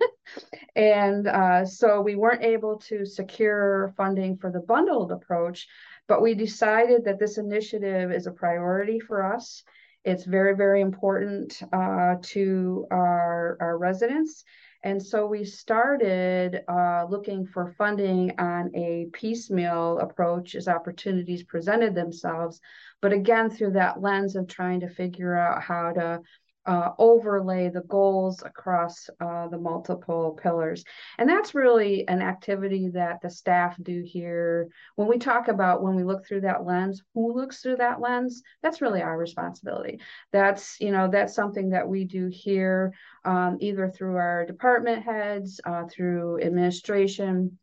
And 0.74 1.28
uh, 1.28 1.66
so 1.66 2.00
we 2.00 2.16
weren't 2.16 2.42
able 2.42 2.78
to 2.88 3.04
secure 3.04 3.92
funding 3.94 4.38
for 4.38 4.50
the 4.50 4.60
bundled 4.60 5.12
approach 5.12 5.68
but 6.06 6.22
we 6.22 6.34
decided 6.34 7.04
that 7.04 7.18
this 7.18 7.38
initiative 7.38 8.12
is 8.12 8.26
a 8.26 8.32
priority 8.32 9.00
for 9.00 9.34
us 9.34 9.62
it's 10.04 10.24
very, 10.24 10.54
very 10.54 10.80
important 10.80 11.60
uh, 11.72 12.16
to 12.20 12.86
our, 12.90 13.56
our 13.60 13.78
residents. 13.78 14.44
And 14.82 15.02
so 15.02 15.26
we 15.26 15.44
started 15.44 16.60
uh, 16.68 17.06
looking 17.08 17.46
for 17.46 17.74
funding 17.78 18.38
on 18.38 18.70
a 18.74 19.06
piecemeal 19.14 19.98
approach 19.98 20.54
as 20.54 20.68
opportunities 20.68 21.42
presented 21.42 21.94
themselves, 21.94 22.60
but 23.00 23.12
again, 23.12 23.48
through 23.48 23.72
that 23.72 24.02
lens 24.02 24.36
of 24.36 24.46
trying 24.46 24.80
to 24.80 24.88
figure 24.88 25.34
out 25.34 25.62
how 25.62 25.92
to 25.92 26.20
uh, 26.66 26.90
overlay 26.98 27.68
the 27.68 27.82
goals 27.82 28.42
across 28.42 29.08
uh, 29.20 29.48
the 29.48 29.58
multiple 29.58 30.38
pillars. 30.42 30.84
And 31.18 31.28
that's 31.28 31.54
really 31.54 32.06
an 32.08 32.22
activity 32.22 32.88
that 32.94 33.20
the 33.20 33.30
staff 33.30 33.76
do 33.82 34.02
here. 34.02 34.68
When 34.96 35.08
we 35.08 35.18
talk 35.18 35.48
about 35.48 35.82
when 35.82 35.94
we 35.94 36.04
look 36.04 36.26
through 36.26 36.42
that 36.42 36.64
lens, 36.64 37.02
who 37.14 37.34
looks 37.34 37.60
through 37.60 37.76
that 37.76 38.00
lens, 38.00 38.42
that's 38.62 38.80
really 38.80 39.02
our 39.02 39.16
responsibility. 39.16 40.00
That's, 40.32 40.80
you 40.80 40.90
know, 40.90 41.08
that's 41.08 41.34
something 41.34 41.70
that 41.70 41.88
we 41.88 42.04
do 42.04 42.28
here, 42.28 42.94
um, 43.24 43.58
either 43.60 43.90
through 43.90 44.16
our 44.16 44.46
department 44.46 45.02
heads, 45.02 45.60
uh, 45.64 45.84
through 45.86 46.40
administration, 46.40 47.58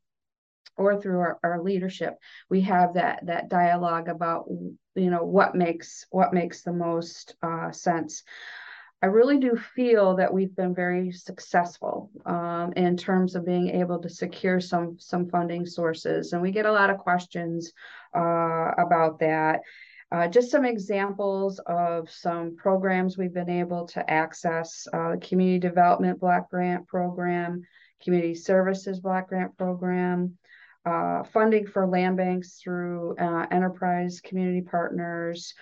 or 0.78 1.00
through 1.00 1.20
our, 1.20 1.40
our 1.44 1.62
leadership 1.62 2.18
we 2.50 2.62
have 2.62 2.94
that 2.94 3.26
that 3.26 3.50
dialogue 3.50 4.08
about 4.08 4.46
you 4.96 5.10
know 5.10 5.24
what 5.24 5.54
makes 5.54 6.06
what 6.10 6.34
makes 6.34 6.64
the 6.64 6.74
most 6.74 7.36
uh, 7.44 7.72
sense 7.72 8.24
I 9.04 9.08
really 9.08 9.40
do 9.40 9.56
feel 9.56 10.16
that 10.18 10.32
we've 10.32 10.56
been 10.56 10.76
very 10.76 11.12
successful 11.12 12.12
um, 12.28 12.72
in 12.74 12.96
terms 12.96 13.36
of 13.36 13.46
being 13.46 13.70
able 13.70 14.00
to 14.00 14.10
secure 14.10 14.60
some 14.60 14.98
some 15.00 15.28
funding 15.28 15.66
sources, 15.66 16.34
and 16.34 16.42
we 16.42 16.52
get 16.52 16.68
a 16.68 16.72
lot 16.72 16.92
of 16.92 17.00
questions 17.00 17.74
uh, 18.16 18.72
about 18.78 19.20
that. 19.20 19.62
Uh, 20.12 20.28
just 20.28 20.52
some 20.52 20.66
examples 20.66 21.60
of 21.66 22.12
some 22.12 22.56
programs 22.56 23.18
we've 23.18 23.34
been 23.34 23.50
able 23.50 23.88
to 23.88 24.08
access: 24.08 24.88
uh, 24.94 25.16
Community 25.20 25.58
Development 25.58 26.20
Block 26.20 26.52
Grant 26.52 26.88
Program, 26.88 27.64
Community 28.04 28.36
Services 28.36 29.00
Block 29.00 29.30
Grant 29.30 29.58
Program. 29.58 30.38
Uh, 30.84 31.24
funding 31.26 31.68
for 31.68 31.86
land 31.86 32.18
banks 32.18 32.56
through 32.56 33.16
uh, 33.18 33.46
enterprise 33.52 34.20
community 34.20 34.62
partners, 34.62 35.54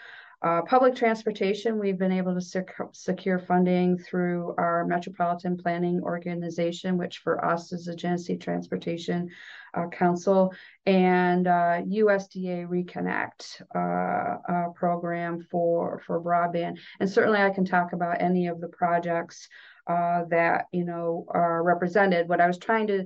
uh, 0.41 0.61
public 0.61 0.95
transportation, 0.95 1.77
we've 1.77 1.97
been 1.97 2.13
able 2.13 2.33
to 2.33 2.39
sec 2.39 2.73
secure 2.93 3.39
funding 3.39 3.97
through 3.97 4.55
our 4.57 4.85
Metropolitan 4.85 5.57
Planning 5.57 6.01
Organization, 6.01 6.97
which 6.97 7.17
for 7.17 7.43
us 7.43 7.73
is 7.73 7.85
the 7.85 7.95
Genesee 7.95 8.37
Transportation 8.37 9.29
uh, 9.73 9.87
Council, 9.87 10.53
and 10.85 11.45
uh, 11.45 11.81
USDA 11.81 12.67
Reconnect 12.67 13.61
uh, 13.75 14.51
uh, 14.51 14.69
program 14.69 15.45
for, 15.51 16.01
for 16.07 16.21
broadband. 16.21 16.77
And 17.01 17.09
certainly 17.09 17.41
I 17.41 17.49
can 17.49 17.65
talk 17.65 17.91
about 17.91 18.21
any 18.21 18.47
of 18.47 18.61
the 18.61 18.69
projects 18.69 19.49
uh, 19.87 20.23
that, 20.29 20.67
you 20.71 20.85
know, 20.85 21.25
are 21.29 21.61
represented. 21.63 22.29
What 22.29 22.39
I 22.39 22.47
was 22.47 22.59
trying 22.59 22.87
to 22.87 23.05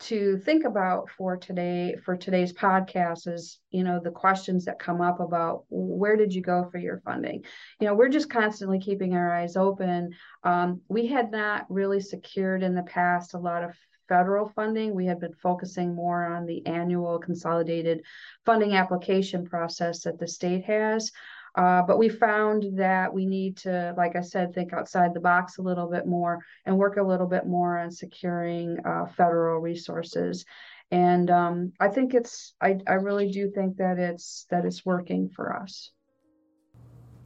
to 0.00 0.38
think 0.38 0.64
about 0.64 1.10
for 1.10 1.36
today 1.36 1.96
for 2.04 2.16
today's 2.16 2.52
podcast 2.52 3.26
is 3.26 3.58
you 3.70 3.82
know 3.82 4.00
the 4.02 4.10
questions 4.10 4.64
that 4.64 4.78
come 4.78 5.00
up 5.00 5.18
about 5.18 5.64
where 5.70 6.16
did 6.16 6.32
you 6.32 6.40
go 6.42 6.68
for 6.70 6.78
your 6.78 7.00
funding? 7.00 7.44
You 7.80 7.86
know 7.86 7.94
we're 7.94 8.08
just 8.08 8.30
constantly 8.30 8.78
keeping 8.78 9.14
our 9.14 9.34
eyes 9.34 9.56
open. 9.56 10.12
Um, 10.44 10.80
we 10.88 11.06
had 11.06 11.30
not 11.30 11.66
really 11.68 12.00
secured 12.00 12.62
in 12.62 12.74
the 12.74 12.82
past 12.84 13.34
a 13.34 13.38
lot 13.38 13.64
of 13.64 13.74
federal 14.08 14.48
funding. 14.48 14.94
We 14.94 15.06
had 15.06 15.20
been 15.20 15.34
focusing 15.34 15.94
more 15.94 16.24
on 16.24 16.46
the 16.46 16.66
annual 16.66 17.18
consolidated 17.18 18.02
funding 18.46 18.74
application 18.74 19.46
process 19.46 20.02
that 20.04 20.18
the 20.18 20.26
state 20.28 20.64
has 20.64 21.12
uh, 21.54 21.82
but 21.82 21.98
we 21.98 22.08
found 22.08 22.78
that 22.78 23.12
we 23.12 23.26
need 23.26 23.56
to, 23.58 23.94
like 23.96 24.16
I 24.16 24.20
said, 24.20 24.54
think 24.54 24.72
outside 24.72 25.14
the 25.14 25.20
box 25.20 25.58
a 25.58 25.62
little 25.62 25.88
bit 25.88 26.06
more 26.06 26.38
and 26.66 26.78
work 26.78 26.96
a 26.96 27.02
little 27.02 27.26
bit 27.26 27.46
more 27.46 27.78
on 27.78 27.90
securing 27.90 28.78
uh, 28.84 29.06
federal 29.06 29.60
resources. 29.60 30.44
And 30.90 31.30
um, 31.30 31.72
I 31.78 31.88
think 31.88 32.14
it's, 32.14 32.54
I, 32.60 32.78
I 32.86 32.94
really 32.94 33.30
do 33.30 33.50
think 33.50 33.76
that 33.76 33.98
it's 33.98 34.46
that 34.50 34.64
it's 34.64 34.86
working 34.86 35.28
for 35.28 35.54
us. 35.54 35.90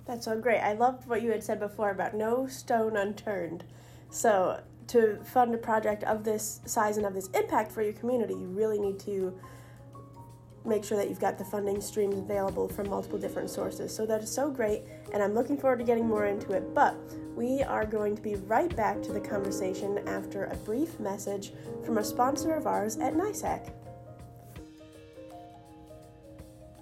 That's 0.04 0.24
so 0.24 0.40
great. 0.40 0.60
I 0.60 0.72
loved 0.72 1.06
what 1.06 1.22
you 1.22 1.30
had 1.30 1.44
said 1.44 1.60
before 1.60 1.90
about 1.90 2.14
no 2.14 2.48
stone 2.48 2.96
unturned. 2.96 3.64
So 4.10 4.60
to 4.88 5.20
fund 5.22 5.54
a 5.54 5.58
project 5.58 6.02
of 6.04 6.24
this 6.24 6.60
size 6.66 6.96
and 6.96 7.06
of 7.06 7.14
this 7.14 7.28
impact 7.28 7.70
for 7.70 7.82
your 7.82 7.92
community, 7.92 8.34
you 8.34 8.46
really 8.46 8.80
need 8.80 8.98
to 9.00 9.38
make 10.64 10.84
sure 10.84 10.96
that 10.96 11.08
you've 11.08 11.20
got 11.20 11.38
the 11.38 11.44
funding 11.44 11.80
streams 11.80 12.18
available 12.18 12.68
from 12.68 12.88
multiple 12.88 13.18
different 13.18 13.50
sources. 13.50 13.94
So 13.94 14.06
that 14.06 14.22
is 14.22 14.30
so 14.30 14.50
great, 14.50 14.82
and 15.12 15.22
I'm 15.22 15.34
looking 15.34 15.56
forward 15.56 15.78
to 15.78 15.84
getting 15.84 16.06
more 16.06 16.26
into 16.26 16.52
it. 16.52 16.74
But 16.74 16.96
we 17.36 17.62
are 17.62 17.84
going 17.84 18.14
to 18.16 18.22
be 18.22 18.36
right 18.36 18.74
back 18.76 19.02
to 19.02 19.12
the 19.12 19.20
conversation 19.20 19.98
after 20.06 20.44
a 20.44 20.56
brief 20.56 20.98
message 21.00 21.52
from 21.84 21.98
a 21.98 22.04
sponsor 22.04 22.54
of 22.54 22.66
ours 22.66 22.96
at 22.98 23.14
NYSAC. 23.14 23.72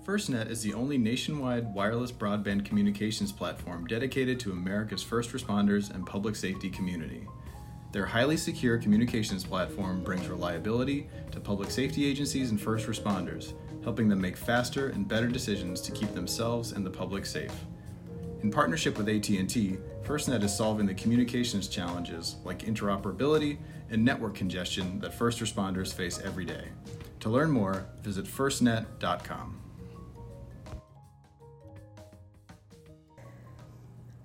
FirstNet 0.04 0.50
is 0.50 0.62
the 0.62 0.74
only 0.74 0.98
nationwide 0.98 1.72
wireless 1.72 2.10
broadband 2.10 2.64
communications 2.64 3.30
platform 3.30 3.86
dedicated 3.86 4.40
to 4.40 4.50
America's 4.50 5.02
first 5.02 5.30
responders 5.30 5.94
and 5.94 6.04
public 6.06 6.34
safety 6.34 6.68
community. 6.68 7.28
Their 7.92 8.06
highly 8.06 8.36
secure 8.36 8.78
communications 8.78 9.44
platform 9.44 10.02
brings 10.02 10.28
reliability 10.28 11.08
to 11.32 11.40
public 11.40 11.70
safety 11.70 12.06
agencies 12.06 12.50
and 12.50 12.60
first 12.60 12.86
responders, 12.86 13.52
helping 13.82 14.08
them 14.08 14.20
make 14.20 14.36
faster 14.36 14.90
and 14.90 15.08
better 15.08 15.26
decisions 15.26 15.80
to 15.82 15.92
keep 15.92 16.14
themselves 16.14 16.72
and 16.72 16.86
the 16.86 16.90
public 16.90 17.26
safe. 17.26 17.54
In 18.42 18.50
partnership 18.50 18.96
with 18.96 19.08
AT&T, 19.08 19.78
FirstNet 20.04 20.42
is 20.42 20.56
solving 20.56 20.86
the 20.86 20.94
communications 20.94 21.68
challenges 21.68 22.36
like 22.44 22.60
interoperability 22.60 23.58
and 23.90 24.04
network 24.04 24.34
congestion 24.34 25.00
that 25.00 25.12
first 25.12 25.40
responders 25.40 25.92
face 25.92 26.20
every 26.20 26.44
day. 26.44 26.68
To 27.20 27.28
learn 27.28 27.50
more, 27.50 27.86
visit 28.02 28.24
firstnet.com. 28.24 29.59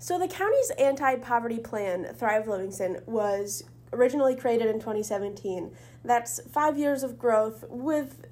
So, 0.06 0.20
the 0.20 0.28
county's 0.28 0.70
anti 0.78 1.16
poverty 1.16 1.58
plan, 1.58 2.14
Thrive 2.14 2.48
Livingston, 2.48 3.02
was 3.08 3.64
originally 3.92 4.36
created 4.36 4.68
in 4.68 4.76
2017. 4.76 5.76
That's 6.04 6.40
five 6.52 6.78
years 6.78 7.02
of 7.02 7.18
growth 7.18 7.66
with 7.70 8.28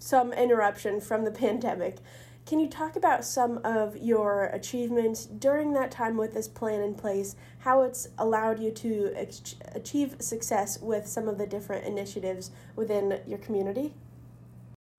some 0.00 0.32
interruption 0.32 1.00
from 1.00 1.24
the 1.24 1.30
pandemic. 1.44 1.98
Can 2.46 2.58
you 2.58 2.68
talk 2.68 2.96
about 2.96 3.24
some 3.24 3.60
of 3.62 3.96
your 3.96 4.46
achievements 4.46 5.26
during 5.26 5.72
that 5.74 5.92
time 5.92 6.16
with 6.16 6.34
this 6.34 6.48
plan 6.48 6.80
in 6.80 6.96
place, 6.96 7.36
how 7.58 7.82
it's 7.82 8.08
allowed 8.18 8.58
you 8.58 8.72
to 8.72 9.14
achieve 9.72 10.16
success 10.18 10.80
with 10.80 11.06
some 11.06 11.28
of 11.28 11.38
the 11.38 11.46
different 11.46 11.86
initiatives 11.86 12.50
within 12.74 13.20
your 13.24 13.38
community? 13.38 13.94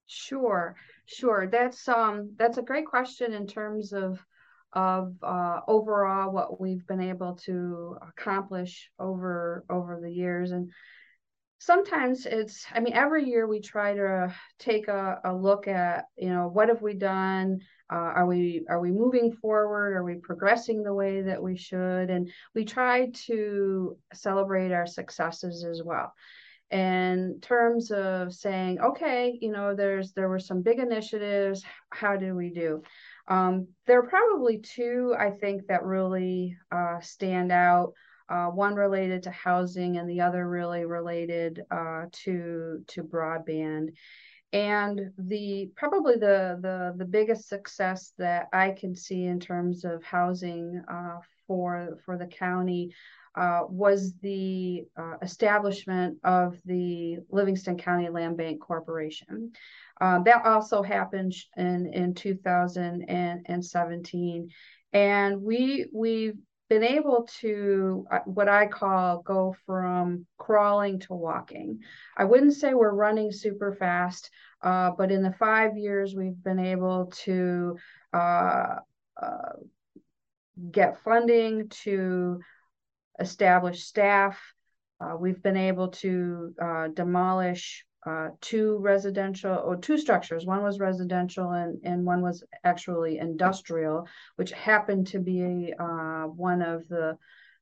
Sure, 0.08 0.78
sure. 1.08 1.50
That's 1.52 1.90
um 1.90 2.36
that's 2.38 2.58
a 2.58 2.62
great 2.62 2.86
question 2.86 3.34
in 3.34 3.48
terms 3.48 3.92
of 3.92 4.26
of 4.75 5.15
uh, 5.24 5.62
overall 5.67 6.32
what 6.32 6.60
we've 6.60 6.86
been 6.86 7.01
able 7.01 7.36
to 7.46 7.98
accomplish 8.08 8.91
over 9.00 9.65
over 9.70 10.00
the 10.01 10.12
years. 10.12 10.51
And 10.51 10.72
sometimes 11.60 12.25
it's 12.25 12.65
i 12.74 12.79
mean 12.79 12.94
every 12.94 13.24
year 13.25 13.48
we 13.48 13.62
try 13.62 13.94
to 13.96 14.34
take 14.60 14.88
a, 14.88 15.20
a 15.24 15.34
look 15.34 15.67
at 15.67 16.05
you 16.17 16.29
know 16.29 16.48
what 16.48 16.70
have 16.70 16.82
we 16.82 16.94
done? 16.94 17.60
Uh, 17.91 18.12
are 18.17 18.25
we 18.25 18.65
are 18.70 18.82
we 18.82 18.91
moving 18.91 19.32
forward? 19.32 19.96
Are 19.96 20.03
we 20.03 20.15
progressing 20.15 20.84
the 20.84 20.94
way 20.94 21.22
that 21.22 21.41
we 21.41 21.55
should? 21.55 22.10
And 22.10 22.29
we 22.53 22.65
try 22.65 23.10
to 23.27 23.98
celebrate 24.13 24.72
our 24.72 24.88
successes 24.88 25.63
as 25.63 25.82
well. 25.84 26.12
In 26.72 27.39
terms 27.41 27.91
of 27.91 28.34
saying 28.34 28.79
okay 28.82 29.38
you 29.39 29.51
know 29.51 29.75
there's 29.75 30.12
there 30.13 30.29
were 30.29 30.39
some 30.39 30.62
big 30.62 30.79
initiatives. 30.79 31.63
How 31.91 32.17
do 32.17 32.36
we 32.36 32.50
do 32.50 32.82
um, 33.27 33.67
there 33.88 34.00
are 34.00 34.08
probably 34.08 34.60
two 34.60 35.15
i 35.17 35.29
think 35.29 35.67
that 35.67 35.84
really 35.84 36.55
uh, 36.72 37.00
stand 37.00 37.51
out 37.51 37.94
uh, 38.29 38.48
one 38.48 38.75
related 38.75 39.24
to 39.24 39.32
housing 39.32 39.98
and 39.98 40.10
the 40.10 40.22
other 40.22 40.48
really 40.48 40.86
related 40.86 41.63
uh, 41.72 42.05
to 42.12 42.84
to 42.88 43.03
broadband. 43.03 43.89
And 44.53 45.12
the 45.17 45.70
probably 45.75 46.15
the 46.15 46.58
the 46.62 46.94
the 46.98 47.05
biggest 47.05 47.48
success 47.50 48.13
that 48.17 48.48
I 48.53 48.72
can 48.72 48.96
see 48.96 49.25
in 49.25 49.39
terms 49.39 49.86
of 49.86 50.03
housing 50.03 50.81
uh, 50.88 51.18
for 51.46 52.00
for 52.05 52.18
the 52.18 52.27
county 52.27 52.94
uh, 53.36 53.64
was 53.68 54.14
the 54.22 54.86
uh, 54.98 55.16
establishment 55.22 56.18
of 56.24 56.58
the 56.66 57.18
Livingston 57.30 57.78
County 57.78 58.10
Land 58.10 58.38
Bank 58.38 58.62
Corporation. 58.62 59.52
Uh, 60.00 60.20
that 60.24 60.46
also 60.46 60.82
happened 60.82 61.34
in 61.58 61.92
in 61.94 62.14
2017, 62.14 64.50
and 64.94 65.42
we 65.42 65.88
we've 65.94 66.38
been 66.70 66.84
able 66.84 67.28
to 67.42 68.08
uh, 68.12 68.20
what 68.26 68.48
I 68.50 68.68
call 68.68 69.22
go 69.22 69.56
from 69.66 70.26
crawling 70.38 71.00
to 71.02 71.14
walking. 71.14 71.80
I 72.18 72.24
wouldn't 72.26 72.54
say 72.54 72.74
we're 72.74 72.94
running 72.94 73.32
super 73.32 73.74
fast, 73.74 74.30
uh, 74.62 74.92
but 74.98 75.12
in 75.12 75.22
the 75.22 75.34
five 75.34 75.78
years 75.78 76.16
we've 76.16 76.42
been 76.44 76.60
able 76.60 77.12
to 77.24 77.78
get 80.72 81.04
funding 81.04 81.68
to 81.68 82.40
establish 83.20 83.84
staff. 83.84 84.40
Uh, 85.00 85.16
we've 85.20 85.42
been 85.42 85.58
able 85.58 85.90
to 85.90 86.54
uh, 86.62 86.88
demolish 86.90 87.86
uh, 88.06 88.30
two 88.40 88.78
residential 88.78 89.56
or 89.56 89.75
two 89.75 89.98
structures. 89.98 90.46
One 90.46 90.64
was 90.64 90.80
residential 90.80 91.51
and, 91.51 91.80
and 91.84 92.06
one 92.06 92.22
was 92.22 92.44
actually 92.64 93.18
industrial, 93.18 94.08
which 94.36 94.51
happened 94.51 95.08
to 95.08 95.20
be 95.20 95.74
uh, 95.78 96.24
one 96.24 96.62
of 96.62 96.88
the 96.88 97.18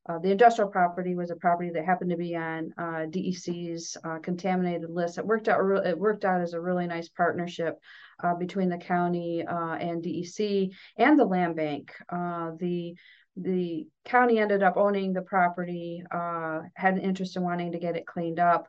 uh, 0.10 0.20
the 0.20 0.32
industrial 0.32 0.70
property 0.70 1.16
was 1.16 1.32
a 1.32 1.36
property 1.38 1.70
that 1.70 1.86
happened 1.86 2.10
to 2.10 2.18
be 2.18 2.36
on 2.36 2.74
uh, 2.78 3.06
DEC's 3.10 3.96
contaminated 4.22 4.90
list. 4.90 5.18
It 5.18 5.26
worked 5.26 5.48
out. 5.48 5.62
It 5.86 5.98
worked 5.98 6.26
out 6.26 6.42
as 6.42 6.52
a 6.52 6.60
really 6.60 6.88
nice 6.88 7.08
partnership 7.08 7.80
between 8.38 8.68
the 8.68 8.78
county 8.78 9.46
and 9.48 10.04
DEC 10.04 10.72
and 10.98 11.18
the 11.18 11.24
land 11.24 11.56
bank. 11.56 11.94
the 12.12 12.96
the 13.36 13.88
county 14.06 14.40
ended 14.40 14.64
up 14.64 14.78
owning 14.78 15.14
the 15.14 15.22
property, 15.22 16.04
had 16.12 16.94
an 16.96 17.02
interest 17.02 17.36
in 17.36 17.44
wanting 17.44 17.72
to 17.72 17.80
get 17.80 17.96
it 17.96 18.06
cleaned 18.06 18.40
up 18.40 18.68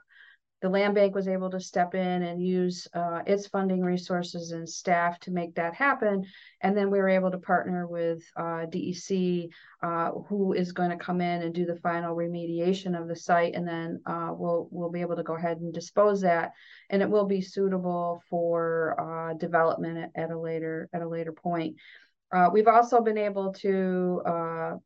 the 0.64 0.70
land 0.70 0.94
bank 0.94 1.14
was 1.14 1.29
able 1.29 1.50
to 1.50 1.61
step 1.61 1.94
in 1.94 2.22
and 2.22 2.42
use 2.42 2.88
uh, 2.94 3.20
its 3.27 3.46
funding 3.46 3.83
resources 3.83 4.53
and 4.53 4.66
staff 4.66 5.20
to 5.20 5.31
make 5.31 5.55
that 5.55 5.74
happen. 5.74 6.24
And 6.62 6.74
then 6.74 6.90
we 6.90 7.00
were 7.00 7.11
able 7.11 7.31
to 7.31 7.37
partner 7.37 7.87
with 7.87 8.22
uh, 8.35 8.64
DEC, 8.70 9.50
uh, 9.83 10.12
who 10.27 10.55
is 10.55 10.72
going 10.72 10.88
to 10.88 10.96
come 10.96 11.20
in 11.20 11.42
and 11.42 11.55
do 11.55 11.66
the 11.66 11.77
final 11.77 12.16
remediation 12.16 12.98
of 12.98 13.09
the 13.09 13.14
site, 13.14 13.55
and 13.55 13.68
then 13.68 14.00
uh, 14.07 14.31
we'll 14.33 14.68
we'll 14.70 14.90
be 14.90 15.03
able 15.03 15.16
to 15.16 15.22
go 15.22 15.37
ahead 15.37 15.59
and 15.59 15.74
dispose 15.74 16.22
that, 16.22 16.53
and 16.88 17.03
it 17.03 17.11
will 17.11 17.27
be 17.27 17.42
suitable 17.42 18.22
for 18.31 18.96
uh, 18.98 19.35
development 19.35 19.98
at, 19.98 20.11
at, 20.14 20.31
a 20.31 20.40
later 20.40 20.88
at 20.94 21.03
a 21.03 21.09
later 21.09 21.33
point. 21.33 21.77
Uh, 22.32 22.48
we've 22.52 22.68
also 22.68 23.00
been 23.00 23.18
able 23.18 23.52
to 23.52 24.80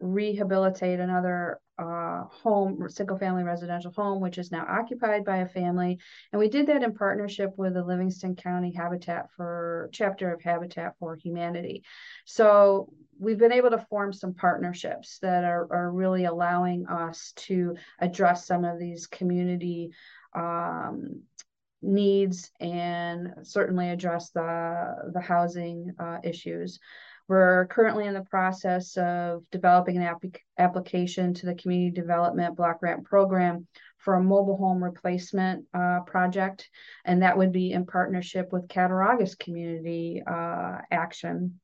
rehabilitate 0.00 1.00
another 1.00 1.60
uh, 1.78 2.24
home, 2.24 2.88
single 2.88 3.16
family 3.16 3.44
residential 3.44 3.92
home, 3.92 4.20
which 4.20 4.38
is 4.38 4.50
now 4.50 4.66
occupied 4.68 5.24
by 5.24 5.38
a 5.38 5.48
family. 5.48 5.98
And 6.32 6.40
we 6.40 6.48
did 6.48 6.66
that 6.66 6.82
in 6.82 6.94
partnership 6.94 7.52
with 7.56 7.74
the 7.74 7.84
Livingston 7.84 8.36
County 8.36 8.72
Habitat 8.72 9.30
for 9.36 9.88
chapter 9.92 10.32
of 10.32 10.42
Habitat 10.42 10.94
for 10.98 11.16
Humanity. 11.16 11.84
So 12.24 12.92
we've 13.18 13.38
been 13.38 13.52
able 13.52 13.70
to 13.70 13.86
form 13.90 14.12
some 14.12 14.34
partnerships 14.34 15.18
that 15.20 15.44
are, 15.44 15.68
are 15.72 15.90
really 15.90 16.24
allowing 16.24 16.86
us 16.86 17.32
to 17.36 17.76
address 18.00 18.46
some 18.46 18.64
of 18.64 18.78
these 18.78 19.06
community 19.06 19.92
um, 20.34 21.22
needs 21.82 22.50
and 22.60 23.34
certainly 23.42 23.90
address 23.90 24.30
the, 24.30 25.10
the 25.12 25.20
housing 25.20 25.92
uh, 25.98 26.18
issues. 26.24 26.78
We're 27.28 27.66
currently 27.66 28.06
in 28.06 28.14
the 28.14 28.22
process 28.22 28.96
of 28.96 29.42
developing 29.52 29.96
an 29.96 30.02
ap- 30.02 30.40
application 30.58 31.34
to 31.34 31.46
the 31.46 31.54
Community 31.54 31.90
Development 31.90 32.56
Block 32.56 32.80
Grant 32.80 33.04
Program 33.04 33.66
for 33.98 34.14
a 34.14 34.22
mobile 34.22 34.56
home 34.56 34.82
replacement 34.82 35.66
uh, 35.74 36.00
project, 36.06 36.70
and 37.04 37.22
that 37.22 37.36
would 37.36 37.52
be 37.52 37.72
in 37.72 37.84
partnership 37.84 38.50
with 38.52 38.68
Cattaraugus 38.68 39.34
Community 39.34 40.22
uh, 40.26 40.78
Action. 40.90 41.60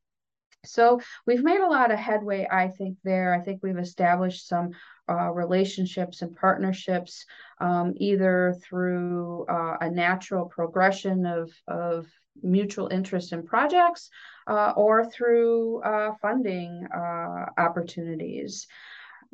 So 0.66 1.00
we've 1.26 1.44
made 1.44 1.60
a 1.60 1.70
lot 1.70 1.90
of 1.90 1.98
headway, 1.98 2.46
I 2.50 2.68
think, 2.68 2.98
there. 3.04 3.34
I 3.34 3.40
think 3.40 3.60
we've 3.62 3.78
established 3.78 4.46
some 4.46 4.70
uh, 5.08 5.30
relationships 5.30 6.22
and 6.22 6.34
partnerships, 6.36 7.24
um, 7.60 7.94
either 7.96 8.56
through 8.62 9.46
uh, 9.48 9.76
a 9.80 9.90
natural 9.90 10.46
progression 10.46 11.26
of, 11.26 11.50
of 11.68 12.06
mutual 12.42 12.88
interest 12.88 13.32
in 13.32 13.42
projects 13.42 14.10
uh, 14.46 14.72
or 14.76 15.04
through 15.04 15.80
uh, 15.82 16.12
funding 16.20 16.86
uh, 16.94 17.46
opportunities. 17.58 18.66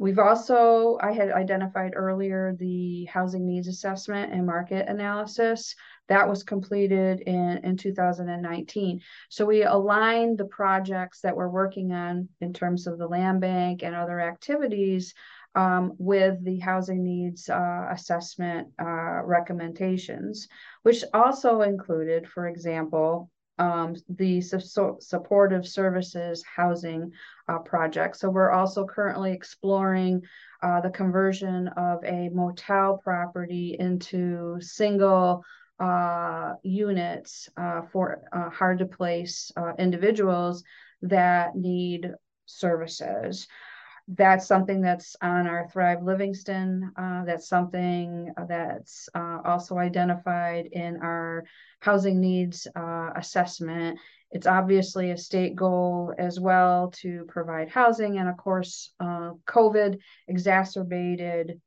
We've 0.00 0.18
also, 0.18 0.98
I 1.02 1.12
had 1.12 1.30
identified 1.30 1.92
earlier 1.94 2.56
the 2.58 3.04
housing 3.04 3.46
needs 3.46 3.68
assessment 3.68 4.32
and 4.32 4.46
market 4.46 4.88
analysis. 4.88 5.76
That 6.08 6.26
was 6.26 6.42
completed 6.42 7.20
in, 7.20 7.60
in 7.62 7.76
2019. 7.76 9.02
So 9.28 9.44
we 9.44 9.62
aligned 9.64 10.38
the 10.38 10.46
projects 10.46 11.20
that 11.20 11.36
we're 11.36 11.50
working 11.50 11.92
on 11.92 12.30
in 12.40 12.54
terms 12.54 12.86
of 12.86 12.96
the 12.96 13.06
land 13.06 13.42
bank 13.42 13.82
and 13.82 13.94
other 13.94 14.20
activities 14.20 15.12
um, 15.54 15.94
with 15.98 16.44
the 16.44 16.58
housing 16.58 17.02
needs 17.02 17.48
uh, 17.48 17.88
assessment 17.90 18.68
uh, 18.80 19.22
recommendations, 19.24 20.48
which 20.82 21.04
also 21.12 21.62
included, 21.62 22.28
for 22.28 22.46
example, 22.46 23.30
um, 23.58 23.94
the 24.08 24.40
su 24.40 24.96
supportive 25.00 25.66
services 25.66 26.42
housing 26.44 27.12
uh, 27.48 27.58
project. 27.58 28.16
So 28.16 28.30
we're 28.30 28.50
also 28.50 28.86
currently 28.86 29.32
exploring 29.32 30.22
uh, 30.62 30.80
the 30.80 30.90
conversion 30.90 31.68
of 31.68 32.02
a 32.04 32.30
motel 32.30 32.98
property 33.04 33.76
into 33.78 34.58
single 34.60 35.44
uh, 35.78 36.54
units 36.62 37.48
uh, 37.56 37.82
for 37.92 38.22
uh, 38.32 38.50
hard 38.50 38.78
to 38.78 38.86
place 38.86 39.50
uh, 39.56 39.72
individuals 39.78 40.62
that 41.02 41.56
need 41.56 42.12
services. 42.46 43.46
That's 44.12 44.46
something 44.46 44.80
that's 44.80 45.14
on 45.22 45.46
our 45.46 45.68
Thrive 45.68 46.02
Livingston. 46.02 46.90
Uh, 46.96 47.24
that's 47.24 47.48
something 47.48 48.32
that's 48.48 49.08
uh, 49.14 49.38
also 49.44 49.78
identified 49.78 50.66
in 50.72 50.96
our 50.96 51.44
housing 51.78 52.20
needs 52.20 52.66
assessment. 53.16 53.98
It's 54.32 54.46
obviously 54.46 55.10
a 55.10 55.16
state 55.16 55.54
goal 55.54 56.12
as 56.18 56.40
well 56.40 56.92
to 57.02 57.24
provide 57.28 57.68
housing. 57.68 58.18
And 58.18 58.28
of 58.28 58.36
course, 58.36 58.92
COVID 59.00 59.98
exacerbated 60.28 61.60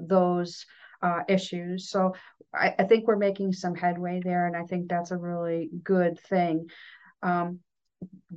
those 0.00 0.66
uh, 1.04 1.20
issues. 1.28 1.90
So 1.90 2.14
I, 2.54 2.74
I, 2.78 2.84
think 2.84 3.06
we're 3.06 3.16
making 3.16 3.52
some 3.52 3.74
headway 3.74 4.22
there, 4.24 4.46
and 4.46 4.56
I 4.56 4.62
think 4.64 4.88
that's 4.88 5.10
a 5.10 5.18
really 5.18 5.68
good 5.82 6.18
thing. 6.18 6.70
Um, 7.22 7.60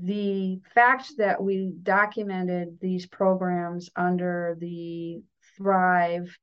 the 0.01 0.59
fact 0.73 1.17
that 1.17 1.41
we 1.41 1.73
documented 1.83 2.79
these 2.79 3.05
programs 3.05 3.89
under 3.95 4.57
the 4.59 5.21
Thrive 5.57 6.37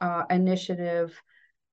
uh, 0.00 0.24
initiative 0.30 1.20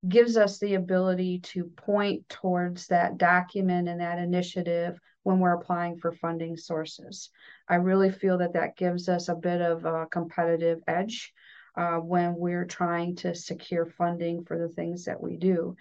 gives 0.08 0.38
us 0.38 0.60
the 0.60 0.76
ability 0.76 1.40
to 1.40 1.66
point 1.66 2.28
towards 2.30 2.88
that 2.88 3.18
document 3.18 3.88
and 3.88 4.00
that 4.02 4.20
initiative 4.20 5.00
when 5.24 5.40
we're 5.40 5.54
applying 5.54 5.98
for 5.98 6.12
funding 6.12 6.56
sources. 6.56 7.30
I 7.68 7.76
really 7.76 8.12
feel 8.12 8.38
that 8.38 8.54
that 8.54 8.78
gives 8.78 9.10
us 9.10 9.28
a 9.28 9.36
bit 9.36 9.62
of 9.62 9.86
a 9.86 10.08
competitive 10.10 10.80
edge 10.88 11.34
uh, 11.76 11.98
when 11.98 12.36
we're 12.36 12.66
trying 12.66 13.16
to 13.18 13.36
secure 13.36 13.86
funding 13.86 14.46
for 14.46 14.58
the 14.58 14.70
things 14.70 15.06
that 15.06 15.22
we 15.22 15.38
do. 15.38 15.76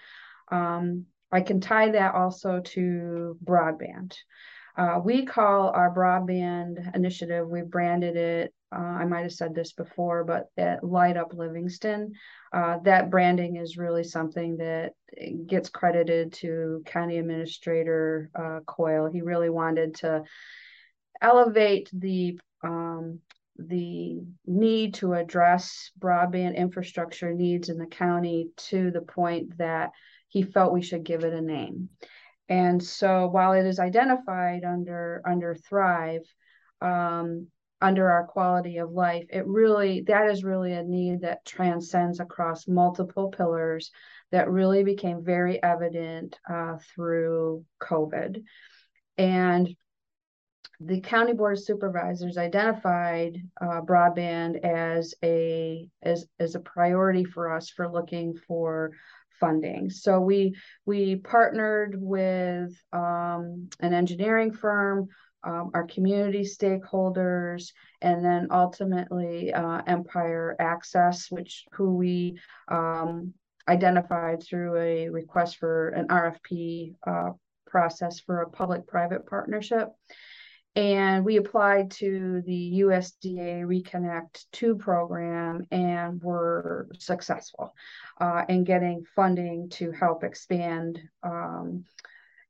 Um, 0.51 1.07
I 1.31 1.40
can 1.40 1.61
tie 1.61 1.90
that 1.90 2.14
also 2.14 2.61
to 2.61 3.38
broadband. 3.45 4.14
Uh, 4.77 5.01
we 5.03 5.25
call 5.25 5.71
our 5.71 5.95
broadband 5.95 6.95
initiative, 6.95 7.49
we 7.49 7.62
branded 7.62 8.17
it, 8.17 8.53
uh, 8.75 8.81
I 8.81 9.05
might 9.05 9.23
have 9.23 9.33
said 9.33 9.55
this 9.55 9.73
before, 9.73 10.25
but 10.25 10.51
at 10.57 10.83
Light 10.83 11.17
Up 11.17 11.33
Livingston, 11.33 12.12
uh, 12.53 12.79
that 12.85 13.11
branding 13.11 13.57
is 13.57 13.77
really 13.77 14.03
something 14.03 14.57
that 14.59 14.93
gets 15.47 15.69
credited 15.69 16.33
to 16.35 16.83
County 16.85 17.19
Administrator 17.19 18.31
uh, 18.35 18.61
Coyle. 18.67 19.09
He 19.11 19.23
really 19.23 19.51
wanted 19.51 19.95
to 19.97 20.25
elevate 21.23 21.89
the 21.93 22.39
um, 22.62 23.21
the 23.59 24.21
need 24.45 24.95
to 24.95 25.15
address 25.15 25.91
broadband 25.99 26.57
infrastructure 26.57 27.33
needs 27.33 27.71
in 27.71 27.79
the 27.79 27.87
county 27.87 28.51
to 28.57 28.91
the 28.91 29.01
point 29.01 29.57
that 29.57 29.93
he 30.29 30.43
felt 30.43 30.75
we 30.75 30.83
should 30.83 31.05
give 31.05 31.25
it 31.25 31.33
a 31.33 31.41
name. 31.41 31.89
And 32.49 32.83
so 32.83 33.27
while 33.27 33.53
it 33.53 33.67
is 33.67 33.79
identified 33.79 34.65
under 34.65 35.23
under 35.27 35.55
Thrive, 35.55 36.23
um, 36.81 37.49
under 37.81 38.11
our 38.11 38.27
quality 38.27 38.79
of 38.79 38.93
life, 38.93 39.27
it 39.31 39.47
really 39.47 40.03
that 40.03 40.31
is 40.31 40.45
really 40.45 40.73
a 40.73 40.83
need 40.83 41.23
that 41.23 41.45
transcends 41.45 42.21
across 42.21 42.69
multiple 42.69 43.29
pillars 43.29 43.91
that 44.31 44.51
really 44.51 44.85
became 44.85 45.25
very 45.25 45.63
evident 45.63 46.39
uh, 46.49 46.77
through 46.95 47.65
COVID. 47.81 48.43
And 49.19 49.75
the 50.81 51.01
county 51.01 51.33
board 51.33 51.57
of 51.57 51.65
supervisors 51.65 52.37
identified 52.37 53.39
uh, 53.61 53.81
broadband 53.81 54.63
as 54.63 55.15
a 55.23 55.89
as 56.03 56.27
as 56.39 56.55
a 56.55 56.61
priority 56.61 57.25
for 57.25 57.51
us 57.51 57.71
for 57.71 57.91
looking 57.91 58.35
for 58.47 58.93
funding. 59.40 59.90
So 59.90 60.20
we 60.20 60.57
we 60.85 61.16
partnered 61.16 61.96
with 62.01 62.75
um, 62.92 63.68
an 63.81 63.92
engineering 63.92 64.53
firm, 64.53 65.09
um, 65.44 65.70
our 65.75 65.85
community 65.85 66.42
stakeholders, 66.42 67.72
and 68.01 68.25
then 68.25 68.49
ultimately 68.51 69.53
uh, 69.53 69.83
Empire 69.87 70.57
Access, 70.59 71.31
which 71.31 71.64
who 71.72 71.94
we 71.94 72.38
um, 72.68 73.33
identified 73.68 74.42
through 74.42 74.77
a 74.77 75.09
request 75.09 75.57
for 75.57 75.88
an 75.90 76.09
RFP 76.09 76.94
uh, 77.07 77.31
process 77.66 78.20
for 78.20 78.42
a 78.42 78.51
public-private 78.51 79.27
partnership. 79.27 79.88
And 80.77 81.25
we 81.25 81.39
applied 81.39 81.91
to 81.93 82.43
the 82.45 82.81
USDA 82.83 83.65
Reconnect 83.65 84.45
2 84.53 84.77
program 84.77 85.67
and 85.71 86.23
were 86.23 86.89
successful 86.99 87.75
uh, 88.21 88.45
in 88.47 88.65
getting 88.65 89.07
funding 89.17 89.71
to 89.71 89.91
help 89.91 90.23
expand 90.23 91.01
um, 91.23 91.87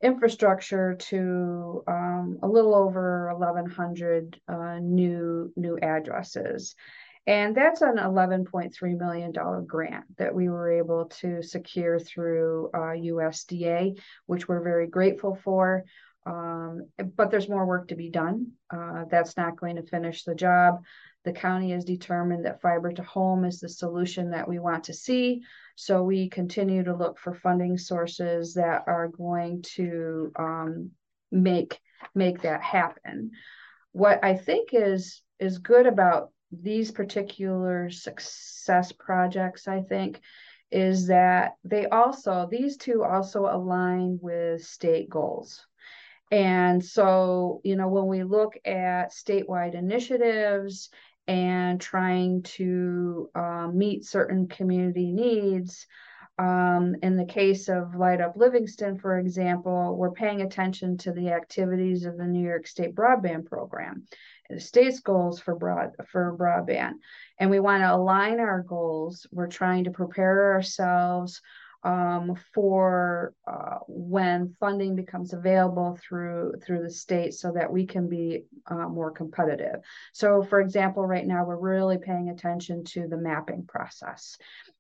infrastructure 0.03 0.95
to 0.95 1.85
um, 1.87 2.41
a 2.43 2.49
little 2.49 2.75
over 2.75 3.33
1,100 3.33 4.41
uh, 4.49 4.79
new, 4.81 5.53
new 5.55 5.79
addresses. 5.81 6.75
And 7.29 7.57
that's 7.57 7.81
an 7.83 7.97
$11.3 7.97 8.99
million 8.99 9.33
grant 9.67 10.05
that 10.17 10.35
we 10.35 10.49
were 10.49 10.71
able 10.71 11.07
to 11.21 11.43
secure 11.43 11.99
through 11.99 12.71
uh, 12.75 12.95
USDA, 12.95 14.01
which 14.27 14.49
we're 14.49 14.63
very 14.63 14.89
grateful 14.89 15.39
for. 15.45 15.85
Um, 16.27 16.89
but 17.17 17.31
there's 17.31 17.49
more 17.49 17.65
work 17.65 17.89
to 17.89 17.95
be 17.95 18.11
done. 18.11 18.53
Uh, 18.69 19.05
that's 19.09 19.37
not 19.37 19.57
going 19.57 19.77
to 19.77 19.83
finish 19.83 20.25
the 20.25 20.35
job. 20.35 20.83
The 21.25 21.33
county 21.33 21.71
has 21.71 21.85
determined 21.85 22.45
that 22.45 22.61
fiber 22.61 22.93
to 22.93 23.03
home 23.03 23.45
is 23.45 23.61
the 23.61 23.69
solution 23.69 24.31
that 24.31 24.49
we 24.49 24.59
want 24.59 24.85
to 24.85 24.95
see. 24.95 25.43
So 25.77 26.03
we 26.03 26.29
continue 26.29 26.83
to 26.85 26.97
look 26.97 27.19
for 27.19 27.35
funding 27.35 27.79
sources 27.79 28.55
that 28.55 28.85
are 28.87 29.09
going 29.09 29.63
to 29.77 30.33
um, 30.37 30.91
make 31.31 31.79
make 32.15 32.43
that 32.43 32.63
happen. 32.63 33.31
What 33.93 34.25
I 34.25 34.35
think 34.35 34.71
is 34.73 35.23
is 35.39 35.59
good 35.59 35.87
about 35.87 36.31
these 36.51 36.91
particular 36.91 37.91
success 37.91 38.93
projects, 38.93 39.69
I 39.69 39.83
think, 39.83 40.21
is 40.71 41.07
that 41.09 41.53
they 41.65 41.87
also 41.87 42.49
these 42.51 42.77
two 42.77 43.05
also 43.05 43.47
align 43.47 44.19
with 44.21 44.65
state 44.65 45.09
goals. 45.09 45.65
And 46.31 46.85
so, 46.85 47.61
you 47.65 47.77
know, 47.77 47.89
when 47.89 48.07
we 48.07 48.25
look 48.25 48.55
at 48.65 49.13
statewide 49.13 49.75
initiatives 49.75 50.91
and 51.29 51.81
trying 51.81 52.43
to 52.43 53.31
uh, 53.35 53.69
meet 53.73 54.05
certain 54.05 54.49
community 54.49 55.13
needs, 55.13 55.87
um, 56.39 56.97
in 57.03 57.17
the 57.17 57.25
case 57.25 57.69
of 57.69 57.95
Light 57.95 58.21
Up 58.21 58.37
Livingston, 58.37 58.99
for 58.99 59.19
example, 59.19 59.97
we're 59.97 60.11
paying 60.11 60.43
attention 60.43 60.99
to 60.99 61.13
the 61.13 61.31
activities 61.31 62.05
of 62.05 62.19
the 62.19 62.27
New 62.27 62.45
York 62.45 62.67
State 62.67 62.95
Broadband 62.95 63.47
Program, 63.47 64.07
the 64.51 64.61
state's 64.61 65.01
goals 65.01 65.41
for 65.41 65.55
broad 65.55 65.93
for 66.11 66.37
broadband, 66.37 66.95
and 67.39 67.51
we 67.51 67.59
want 67.59 67.83
to 67.83 67.95
align 67.95 68.39
our 68.39 68.63
goals. 68.63 69.27
We're 69.33 69.47
trying 69.47 69.85
to 69.85 69.91
prepare 69.91 70.53
ourselves 70.53 71.41
um, 71.87 72.35
for 72.53 73.33
uh, 73.47 73.79
when 73.87 74.57
funding 74.59 74.97
becomes 74.97 75.33
available 75.33 75.97
through 76.03 76.55
through 76.65 76.83
the 76.83 76.91
state 76.91 77.33
so 77.33 77.53
that 77.53 77.73
we 77.73 77.87
can 77.87 78.09
be 78.09 78.43
uh, 78.67 78.89
more 78.89 79.13
competitive. 79.13 79.77
So 80.13 80.43
for 80.43 80.61
example, 80.61 81.07
right 81.07 81.25
now 81.25 81.45
we're 81.45 81.57
really 81.57 81.99
paying 81.99 82.29
attention 82.29 82.83
to 82.87 83.07
the 83.07 83.17
mapping 83.17 83.67
process, 83.67 84.37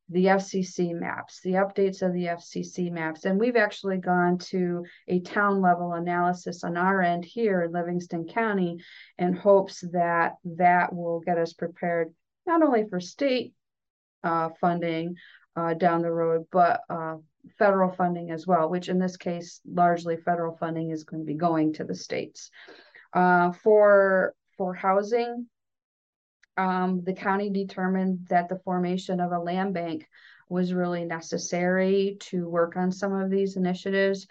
the 0.09 0.25
FCC 0.25 0.99
maps, 0.99 1.41
the 1.43 1.53
updates 1.53 2.03
of 2.03 2.13
the 2.13 2.25
FCC 2.25 2.91
maps. 2.91 3.25
And 3.25 3.39
we've 3.39 3.55
actually 3.55 3.99
gone 3.99 4.39
to 4.51 4.85
a 5.07 5.21
town 5.21 5.61
level 5.61 5.93
analysis 5.93 6.65
on 6.65 6.77
our 6.77 7.01
end 7.03 7.25
here 7.25 7.63
in 7.63 7.71
Livingston 7.71 8.27
County 8.27 8.79
in 9.17 9.33
hopes 9.33 9.85
that 9.93 10.33
that 10.57 10.93
will 10.93 11.21
get 11.21 11.39
us 11.39 11.53
prepared 11.53 12.13
not 12.49 12.65
only 12.65 12.89
for 12.89 12.99
state 12.99 13.53
uh, 14.25 14.49
funding, 14.61 15.15
uh, 15.57 15.75
down 15.75 16.03
the 16.03 16.13
road, 16.13 16.47
but 16.53 16.81
uh, 16.91 17.17
federal 17.59 17.91
funding 17.91 18.31
as 18.31 18.47
well, 18.47 18.69
which 18.69 18.89
in 18.89 18.99
this 18.99 19.17
case, 19.17 19.61
largely 19.65 20.17
federal 20.17 20.57
funding 20.57 20.91
is 20.91 21.05
going 21.05 21.23
to 21.23 21.27
be 21.27 21.39
going 21.39 21.73
to 21.73 21.85
the 21.85 21.95
states. 21.95 22.51
Uh, 23.13 23.53
for 23.53 24.35
for 24.57 24.75
housing, 24.75 25.47
um, 26.57 27.03
the 27.05 27.15
county 27.15 27.51
determined 27.51 28.27
that 28.29 28.49
the 28.49 28.61
formation 28.65 29.21
of 29.21 29.33
a 29.33 29.39
land 29.39 29.75
bank 29.75 30.07
was 30.49 30.73
really 30.73 31.05
necessary 31.05 32.17
to 32.21 32.49
work 32.49 32.77
on 32.77 32.93
some 32.93 33.13
of 33.13 33.31
these 33.31 33.57
initiatives. 33.57 34.27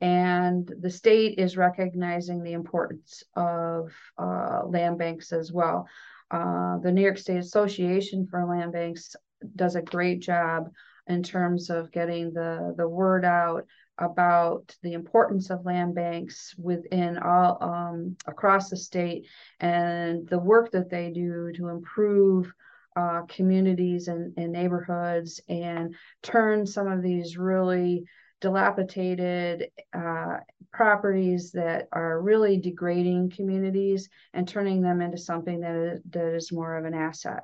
And 0.00 0.70
the 0.80 0.90
state 0.90 1.38
is 1.38 1.56
recognizing 1.56 2.42
the 2.42 2.54
importance 2.54 3.22
of 3.36 3.92
uh, 4.16 4.62
land 4.66 4.98
banks 4.98 5.32
as 5.32 5.52
well. 5.52 5.86
uh, 6.30 6.78
the 6.78 6.92
New 6.92 7.02
York 7.02 7.18
State 7.18 7.38
Association 7.38 8.26
for 8.26 8.44
Land 8.44 8.72
Banks 8.72 9.16
does 9.56 9.76
a 9.76 9.82
great 9.82 10.20
job 10.20 10.70
in 11.06 11.22
terms 11.22 11.70
of 11.70 11.92
getting 11.92 12.32
the, 12.32 12.74
the 12.76 12.88
word 12.88 13.24
out 13.24 13.66
about 13.98 14.74
the 14.82 14.94
importance 14.94 15.50
of 15.50 15.66
land 15.66 15.94
banks 15.94 16.54
within 16.56 17.18
all 17.18 17.58
um, 17.60 18.16
across 18.26 18.70
the 18.70 18.76
state 18.76 19.26
and 19.60 20.26
the 20.28 20.38
work 20.38 20.70
that 20.70 20.88
they 20.88 21.10
do 21.10 21.52
to 21.52 21.68
improve 21.68 22.52
uh, 22.96 23.22
communities 23.28 24.08
and, 24.08 24.32
and 24.36 24.52
neighborhoods 24.52 25.40
and 25.48 25.94
turn 26.22 26.66
some 26.66 26.88
of 26.90 27.02
these 27.02 27.36
really 27.36 28.04
dilapidated 28.40 29.70
uh, 29.92 30.38
properties 30.72 31.52
that 31.52 31.88
are 31.92 32.20
really 32.20 32.56
degrading 32.56 33.30
communities 33.30 34.08
and 34.32 34.48
turning 34.48 34.80
them 34.80 35.00
into 35.00 35.18
something 35.18 35.60
that 35.60 36.00
that 36.10 36.34
is 36.34 36.50
more 36.50 36.76
of 36.76 36.84
an 36.84 36.94
asset. 36.94 37.42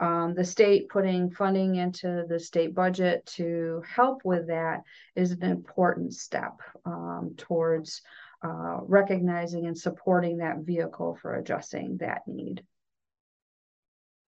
Um, 0.00 0.34
the 0.34 0.44
state 0.44 0.88
putting 0.88 1.30
funding 1.30 1.76
into 1.76 2.24
the 2.28 2.38
state 2.40 2.74
budget 2.74 3.24
to 3.36 3.82
help 3.88 4.22
with 4.24 4.48
that 4.48 4.82
is 5.14 5.30
an 5.30 5.44
important 5.44 6.14
step 6.14 6.60
um, 6.84 7.34
towards 7.36 8.02
uh, 8.42 8.78
recognizing 8.82 9.66
and 9.66 9.78
supporting 9.78 10.38
that 10.38 10.58
vehicle 10.58 11.16
for 11.20 11.36
addressing 11.36 11.96
that 11.98 12.22
need. 12.26 12.62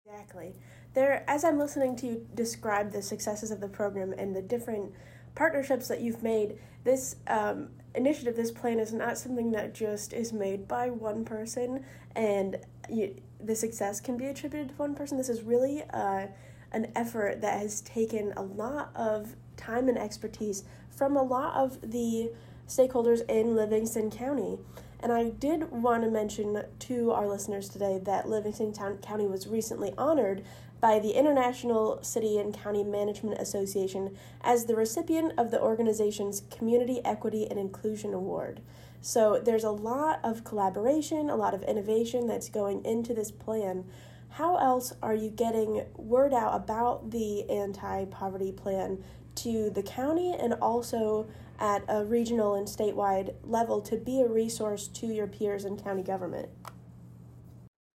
Exactly. 0.07 0.55
There, 0.95 1.25
as 1.29 1.45
I'm 1.45 1.59
listening 1.59 1.97
to 1.97 2.07
you 2.07 2.27
describe 2.35 2.93
the 2.93 3.03
successes 3.03 3.51
of 3.51 3.61
the 3.61 3.69
program 3.69 4.15
and 4.17 4.35
the 4.35 4.41
different 4.41 4.93
partnerships 5.35 5.89
that 5.89 6.01
you've 6.01 6.23
made, 6.23 6.59
this 6.85 7.17
um, 7.27 7.69
initiative, 7.95 8.37
this 8.37 8.53
plan 8.53 8.79
is 8.79 8.93
not 8.93 9.19
something 9.19 9.51
that 9.51 9.75
just 9.75 10.13
is 10.13 10.33
made 10.33 10.67
by 10.69 10.89
one 10.89 11.25
person 11.25 11.85
and 12.15 12.57
you, 12.89 13.17
the 13.43 13.55
success 13.55 14.01
can 14.01 14.17
be 14.17 14.27
attributed 14.27 14.71
to 14.71 14.75
one 14.77 14.95
person. 14.95 15.19
This 15.19 15.29
is 15.29 15.43
really 15.43 15.83
uh, 15.91 16.27
an 16.73 16.93
effort 16.95 17.41
that 17.41 17.59
has 17.61 17.81
taken 17.81 18.33
a 18.37 18.43
lot 18.43 18.91
of 18.95 19.37
time 19.57 19.89
and 19.89 19.99
expertise 19.99 20.65
from 20.91 21.17
a 21.17 21.23
lot 21.23 21.55
of 21.55 21.81
the 21.91 22.31
stakeholders 22.67 23.29
in 23.29 23.55
Livingston 23.55 24.11
County. 24.11 24.59
And 25.01 25.13
I 25.13 25.31
did 25.31 25.71
want 25.71 26.03
to 26.05 26.11
mention 26.11 26.63
to 26.81 27.11
our 27.13 27.29
listeners 27.29 27.69
today 27.69 28.01
that 28.05 28.29
Livingston 28.29 28.73
Town- 28.73 28.99
County 28.99 29.27
was 29.27 29.47
recently 29.47 29.93
honored 29.97 30.43
by 30.81 30.99
the 30.99 31.13
International 31.13 32.03
City 32.03 32.39
and 32.39 32.55
County 32.55 32.85
Management 32.85 33.41
Association 33.41 34.17
as 34.43 34.67
the 34.67 34.77
recipient 34.77 35.33
of 35.39 35.51
the 35.51 35.61
organization's 35.61 36.43
Community 36.51 37.01
Equity 37.05 37.47
and 37.49 37.59
Inclusion 37.59 38.13
Award. 38.13 38.61
So 39.01 39.41
there's 39.45 39.65
a 39.65 39.71
lot 39.71 40.21
of 40.25 40.45
collaboration, 40.45 41.31
a 41.31 41.37
lot 41.37 41.55
of 41.55 41.63
innovation 41.63 42.27
that's 42.27 42.49
going 42.49 42.85
into 42.85 43.15
this 43.15 43.31
plan. 43.31 43.85
How 44.31 44.57
else 44.57 44.93
are 45.03 45.15
you 45.15 45.31
getting 45.31 45.85
word 45.97 46.35
out 46.35 46.55
about 46.55 47.11
the 47.11 47.49
anti 47.49 48.05
poverty 48.07 48.53
plan 48.53 49.03
to 49.37 49.71
the 49.71 49.83
county 49.83 50.35
and 50.39 50.55
also 50.55 51.27
at 51.59 51.83
a 51.89 52.05
regional 52.05 52.55
and 52.55 52.67
statewide 52.67 53.35
level 53.45 53.81
to 53.81 53.97
be 53.97 54.21
a 54.21 54.29
resource 54.29 54.89
to 54.89 55.07
your 55.07 55.27
peers 55.27 55.65
in 55.65 55.77
county 55.79 56.03
government? 56.03 56.49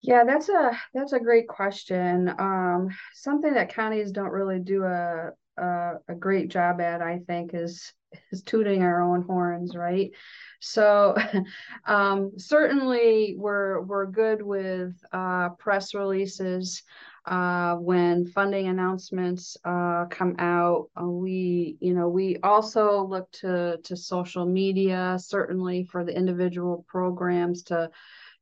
Yeah, 0.02 0.24
that's 0.24 0.48
a 0.48 0.70
that's 0.94 1.12
a 1.12 1.20
great 1.20 1.46
question. 1.46 2.32
Um, 2.38 2.88
something 3.12 3.52
that 3.52 3.74
counties 3.74 4.12
don't 4.12 4.32
really 4.32 4.58
do 4.58 4.84
a, 4.84 5.32
a 5.58 5.92
a 6.08 6.14
great 6.14 6.48
job 6.48 6.80
at, 6.80 7.02
I 7.02 7.18
think, 7.26 7.50
is 7.52 7.92
is 8.32 8.42
tooting 8.42 8.82
our 8.82 9.00
own 9.02 9.22
horns, 9.22 9.74
right? 9.74 10.10
So 10.60 11.16
um, 11.86 12.32
certainly 12.36 13.34
we're 13.36 13.82
we're 13.82 14.06
good 14.06 14.42
with 14.42 14.94
uh, 15.12 15.50
press 15.50 15.94
releases 15.94 16.82
uh, 17.26 17.76
when 17.76 18.26
funding 18.26 18.68
announcements 18.68 19.56
uh, 19.64 20.06
come 20.10 20.36
out. 20.38 20.90
Uh, 21.00 21.06
we 21.06 21.76
you 21.80 21.94
know 21.94 22.08
we 22.08 22.36
also 22.42 23.04
look 23.04 23.30
to 23.32 23.78
to 23.84 23.96
social 23.96 24.46
media 24.46 25.16
certainly 25.20 25.84
for 25.84 26.04
the 26.04 26.16
individual 26.16 26.84
programs 26.88 27.62
to 27.64 27.90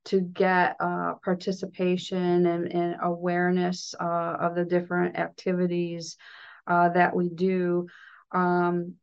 to 0.05 0.21
get 0.21 0.77
uh, 0.81 1.15
participation 1.23 2.47
and, 2.47 2.73
and 2.73 2.97
awareness 3.03 3.95
uh, 4.01 4.37
of 4.41 4.55
the 4.55 4.65
different 4.65 5.19
activities 5.19 6.17
uh, 6.67 6.89
that 6.91 7.15
we 7.15 7.29
do. 7.29 7.87
Um, 8.33 8.95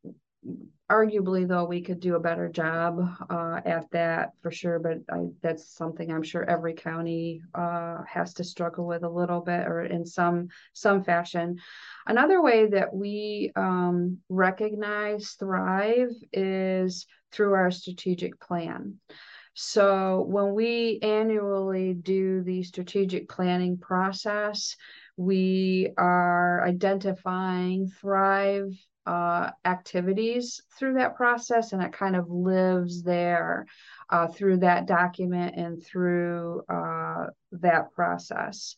arguably, 0.89 1.47
though, 1.47 1.65
we 1.65 1.81
could 1.81 1.99
do 1.99 2.15
a 2.15 2.19
better 2.19 2.47
job 2.47 2.99
uh, 3.29 3.59
at 3.65 3.89
that 3.91 4.31
for 4.41 4.51
sure, 4.51 4.79
but 4.79 4.99
I, 5.11 5.25
that's 5.41 5.69
something 5.75 6.11
I'm 6.11 6.23
sure 6.23 6.43
every 6.43 6.73
county 6.73 7.41
uh, 7.53 8.03
has 8.07 8.33
to 8.35 8.43
struggle 8.43 8.85
with 8.85 9.03
a 9.03 9.09
little 9.09 9.41
bit 9.41 9.67
or 9.67 9.83
in 9.83 10.05
some 10.05 10.49
some 10.73 11.03
fashion. 11.03 11.57
Another 12.05 12.41
way 12.41 12.67
that 12.67 12.93
we 12.93 13.51
um, 13.55 14.19
recognize 14.29 15.31
Thrive 15.39 16.13
is 16.31 17.07
through 17.31 17.53
our 17.53 17.71
strategic 17.71 18.39
plan. 18.39 18.95
So 19.55 20.25
when 20.27 20.53
we 20.53 20.99
annually 21.01 21.93
do 21.93 22.43
the 22.43 22.61
strategic 22.63 23.29
planning 23.29 23.77
process, 23.77 24.75
we 25.17 25.89
are 25.97 26.63
identifying 26.65 27.87
Thrive 27.87 28.71
uh, 29.05 29.51
activities 29.65 30.61
through 30.77 30.95
that 30.95 31.15
process, 31.15 31.73
and 31.73 31.81
it 31.81 31.93
kind 31.93 32.15
of 32.15 32.29
lives 32.29 33.03
there 33.03 33.67
uh, 34.09 34.27
through 34.27 34.57
that 34.57 34.87
document 34.87 35.55
and 35.55 35.83
through 35.83 36.63
uh, 36.69 37.27
that 37.51 37.91
process. 37.93 38.75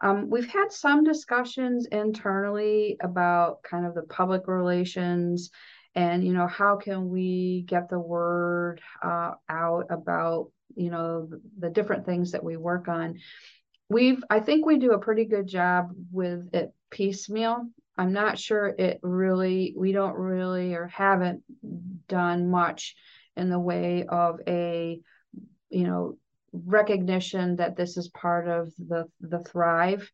Um, 0.00 0.28
we've 0.28 0.50
had 0.50 0.72
some 0.72 1.04
discussions 1.04 1.86
internally 1.86 2.96
about 3.00 3.62
kind 3.62 3.86
of 3.86 3.94
the 3.94 4.02
public 4.02 4.48
relations 4.48 5.50
and 5.94 6.24
you 6.24 6.32
know 6.32 6.46
how 6.46 6.76
can 6.76 7.08
we 7.08 7.64
get 7.66 7.88
the 7.88 7.98
word 7.98 8.80
uh, 9.02 9.32
out 9.48 9.86
about 9.90 10.50
you 10.76 10.90
know 10.90 11.26
the, 11.26 11.40
the 11.58 11.70
different 11.70 12.04
things 12.04 12.32
that 12.32 12.44
we 12.44 12.56
work 12.56 12.88
on 12.88 13.18
we've 13.88 14.22
i 14.30 14.40
think 14.40 14.64
we 14.64 14.78
do 14.78 14.92
a 14.92 14.98
pretty 14.98 15.24
good 15.24 15.46
job 15.46 15.90
with 16.10 16.48
it 16.52 16.72
piecemeal 16.90 17.66
i'm 17.96 18.12
not 18.12 18.38
sure 18.38 18.66
it 18.66 18.98
really 19.02 19.74
we 19.76 19.92
don't 19.92 20.16
really 20.16 20.74
or 20.74 20.86
haven't 20.86 21.42
done 22.08 22.50
much 22.50 22.94
in 23.36 23.50
the 23.50 23.58
way 23.58 24.04
of 24.08 24.40
a 24.46 25.00
you 25.70 25.84
know 25.84 26.16
recognition 26.52 27.56
that 27.56 27.76
this 27.76 27.96
is 27.96 28.08
part 28.08 28.48
of 28.48 28.72
the 28.78 29.04
the 29.20 29.40
thrive 29.40 30.10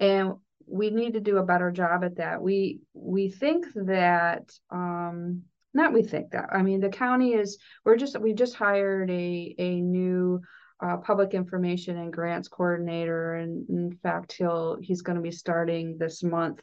and 0.00 0.34
we 0.70 0.90
need 0.90 1.14
to 1.14 1.20
do 1.20 1.38
a 1.38 1.44
better 1.44 1.70
job 1.70 2.04
at 2.04 2.16
that. 2.16 2.40
We 2.40 2.80
we 2.94 3.28
think 3.28 3.66
that 3.74 4.50
um, 4.70 5.42
not 5.74 5.92
we 5.92 6.02
think 6.02 6.30
that. 6.30 6.46
I 6.52 6.62
mean, 6.62 6.80
the 6.80 6.88
county 6.88 7.34
is 7.34 7.58
we're 7.84 7.96
just 7.96 8.18
we 8.20 8.32
just 8.32 8.54
hired 8.54 9.10
a 9.10 9.54
a 9.58 9.80
new 9.80 10.40
uh, 10.82 10.96
public 10.98 11.34
information 11.34 11.98
and 11.98 12.12
grants 12.12 12.48
coordinator, 12.48 13.34
and 13.34 13.68
in 13.68 13.98
fact, 14.02 14.32
he'll 14.32 14.78
he's 14.80 15.02
going 15.02 15.16
to 15.16 15.22
be 15.22 15.30
starting 15.30 15.98
this 15.98 16.22
month. 16.22 16.60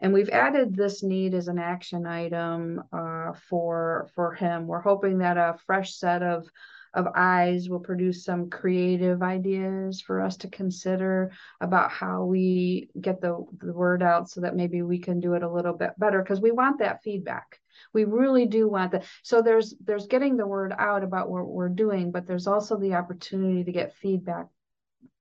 And 0.00 0.12
we've 0.12 0.30
added 0.30 0.74
this 0.74 1.02
need 1.02 1.34
as 1.34 1.48
an 1.48 1.58
action 1.58 2.06
item 2.06 2.82
uh, 2.92 3.32
for 3.48 4.08
for 4.14 4.34
him. 4.34 4.66
We're 4.66 4.80
hoping 4.80 5.18
that 5.18 5.36
a 5.36 5.56
fresh 5.66 5.94
set 5.94 6.22
of 6.22 6.48
of 6.94 7.06
eyes 7.14 7.68
will 7.68 7.80
produce 7.80 8.24
some 8.24 8.50
creative 8.50 9.22
ideas 9.22 10.00
for 10.00 10.20
us 10.20 10.36
to 10.38 10.48
consider 10.48 11.32
about 11.60 11.90
how 11.90 12.24
we 12.24 12.88
get 13.00 13.20
the, 13.20 13.44
the 13.58 13.72
word 13.72 14.02
out 14.02 14.28
so 14.28 14.40
that 14.40 14.56
maybe 14.56 14.82
we 14.82 14.98
can 14.98 15.20
do 15.20 15.34
it 15.34 15.42
a 15.42 15.50
little 15.50 15.72
bit 15.72 15.90
better 15.98 16.20
because 16.20 16.40
we 16.40 16.50
want 16.50 16.80
that 16.80 17.02
feedback. 17.02 17.60
We 17.94 18.04
really 18.04 18.46
do 18.46 18.68
want 18.68 18.92
that. 18.92 19.04
So 19.22 19.40
there's 19.40 19.74
there's 19.82 20.06
getting 20.06 20.36
the 20.36 20.46
word 20.46 20.74
out 20.76 21.04
about 21.04 21.30
what 21.30 21.46
we're 21.46 21.68
doing 21.68 22.10
but 22.10 22.26
there's 22.26 22.46
also 22.46 22.76
the 22.76 22.94
opportunity 22.94 23.64
to 23.64 23.72
get 23.72 23.94
feedback 23.94 24.46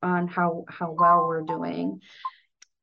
on 0.02 0.28
how 0.28 0.66
how 0.68 0.92
well 0.92 1.28
we're 1.28 1.42
doing. 1.42 2.02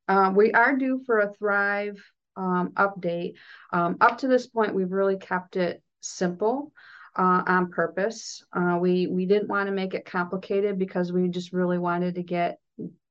Um, 0.09 0.37
we 0.37 0.53
are 0.53 0.77
due 0.77 1.03
for 1.05 1.19
a 1.19 1.33
thrive 1.35 2.01
um, 2.37 2.71
update. 2.77 3.35
Um, 3.73 3.97
up 4.01 4.19
to 4.19 4.29
this 4.29 4.47
point 4.47 4.75
we've 4.75 4.93
really 4.93 5.17
kept 5.17 5.57
it 5.57 5.83
simple 6.01 6.73
uh, 7.17 7.43
on 7.47 7.71
purpose. 7.71 8.45
Uh, 8.53 8.79
we 8.81 9.07
we 9.07 9.27
didn't 9.27 9.49
want 9.49 9.69
to 9.69 9.73
make 9.75 9.95
it 9.95 10.05
complicated 10.05 10.79
because 10.79 11.13
we 11.13 11.29
just 11.29 11.53
really 11.53 11.79
wanted 11.79 12.15
to 12.17 12.23
get 12.23 12.59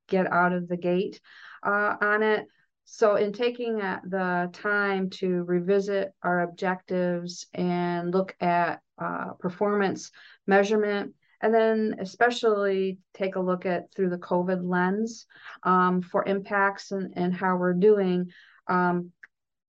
get 0.08 0.30
out 0.32 0.52
of 0.52 0.68
the 0.68 0.76
gate 0.76 1.20
uh, 1.62 1.96
on 2.00 2.22
it. 2.22 2.46
So 2.84 3.16
in 3.16 3.32
taking 3.32 3.78
the 3.78 4.48
time 4.52 5.10
to 5.10 5.42
revisit 5.42 6.12
our 6.22 6.42
objectives 6.42 7.48
and 7.52 8.14
look 8.14 8.36
at 8.40 8.80
uh, 8.96 9.32
performance 9.40 10.12
measurement, 10.46 11.12
and 11.42 11.52
then 11.52 11.96
especially 11.98 12.98
take 13.12 13.34
a 13.34 13.40
look 13.40 13.66
at 13.66 13.92
through 13.92 14.10
the 14.10 14.18
COVID 14.18 14.60
lens 14.62 15.26
um, 15.64 16.00
for 16.00 16.24
impacts 16.24 16.92
and, 16.92 17.12
and 17.16 17.34
how 17.34 17.56
we're 17.56 17.74
doing. 17.74 18.30
Um, 18.68 19.10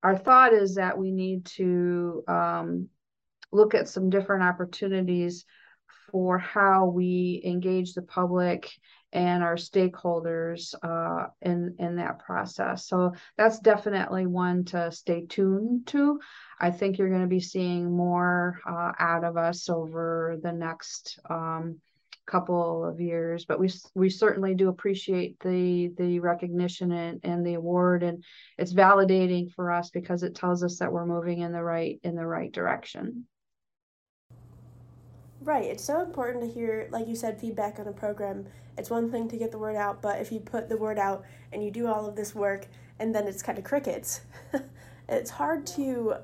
our 0.04 0.16
thought 0.16 0.52
is 0.52 0.76
that 0.76 0.96
we 0.96 1.10
need 1.10 1.44
to 1.46 2.22
um, 2.28 2.88
look 3.52 3.74
at 3.74 3.88
some 3.88 4.10
different 4.10 4.42
opportunities 4.42 5.44
for 6.10 6.38
how 6.38 6.86
we 6.86 7.42
engage 7.44 7.94
the 7.94 8.02
public 8.02 8.70
and 9.12 9.42
our 9.42 9.56
stakeholders 9.56 10.74
uh, 10.82 11.28
in 11.40 11.74
in 11.78 11.96
that 11.96 12.18
process. 12.18 12.86
So 12.86 13.12
that's 13.36 13.58
definitely 13.58 14.26
one 14.26 14.64
to 14.66 14.92
stay 14.92 15.26
tuned 15.26 15.86
to. 15.88 16.20
I 16.60 16.70
think 16.70 16.98
you're 16.98 17.08
going 17.08 17.22
to 17.22 17.26
be 17.26 17.40
seeing 17.40 17.90
more 17.90 18.60
uh, 18.68 18.92
out 18.98 19.24
of 19.24 19.36
us 19.36 19.68
over 19.68 20.38
the 20.42 20.52
next 20.52 21.18
um, 21.30 21.78
couple 22.26 22.84
of 22.84 23.00
years. 23.00 23.46
But 23.46 23.58
we 23.58 23.70
we 23.94 24.10
certainly 24.10 24.54
do 24.54 24.68
appreciate 24.68 25.40
the 25.40 25.90
the 25.96 26.20
recognition 26.20 26.92
and, 26.92 27.20
and 27.24 27.46
the 27.46 27.54
award, 27.54 28.02
and 28.02 28.22
it's 28.58 28.74
validating 28.74 29.50
for 29.52 29.72
us 29.72 29.88
because 29.90 30.22
it 30.22 30.34
tells 30.34 30.62
us 30.62 30.78
that 30.78 30.92
we're 30.92 31.06
moving 31.06 31.40
in 31.40 31.52
the 31.52 31.62
right 31.62 31.98
in 32.02 32.14
the 32.14 32.26
right 32.26 32.52
direction. 32.52 33.26
Right. 35.40 35.64
It's 35.64 35.84
so 35.84 36.02
important 36.02 36.44
to 36.44 36.50
hear, 36.50 36.88
like 36.90 37.06
you 37.06 37.14
said, 37.14 37.40
feedback 37.40 37.78
on 37.78 37.86
a 37.86 37.92
program. 37.92 38.46
It's 38.76 38.90
one 38.90 39.10
thing 39.10 39.28
to 39.28 39.36
get 39.36 39.52
the 39.52 39.58
word 39.58 39.76
out, 39.76 40.02
but 40.02 40.20
if 40.20 40.32
you 40.32 40.40
put 40.40 40.68
the 40.68 40.76
word 40.76 40.98
out 40.98 41.24
and 41.52 41.62
you 41.62 41.70
do 41.70 41.86
all 41.86 42.06
of 42.06 42.16
this 42.16 42.34
work 42.34 42.66
and 42.98 43.14
then 43.14 43.26
it's 43.28 43.42
kind 43.42 43.56
of 43.56 43.64
crickets, 43.64 44.22
it's 45.08 45.30
hard 45.30 45.64
to, 45.68 46.16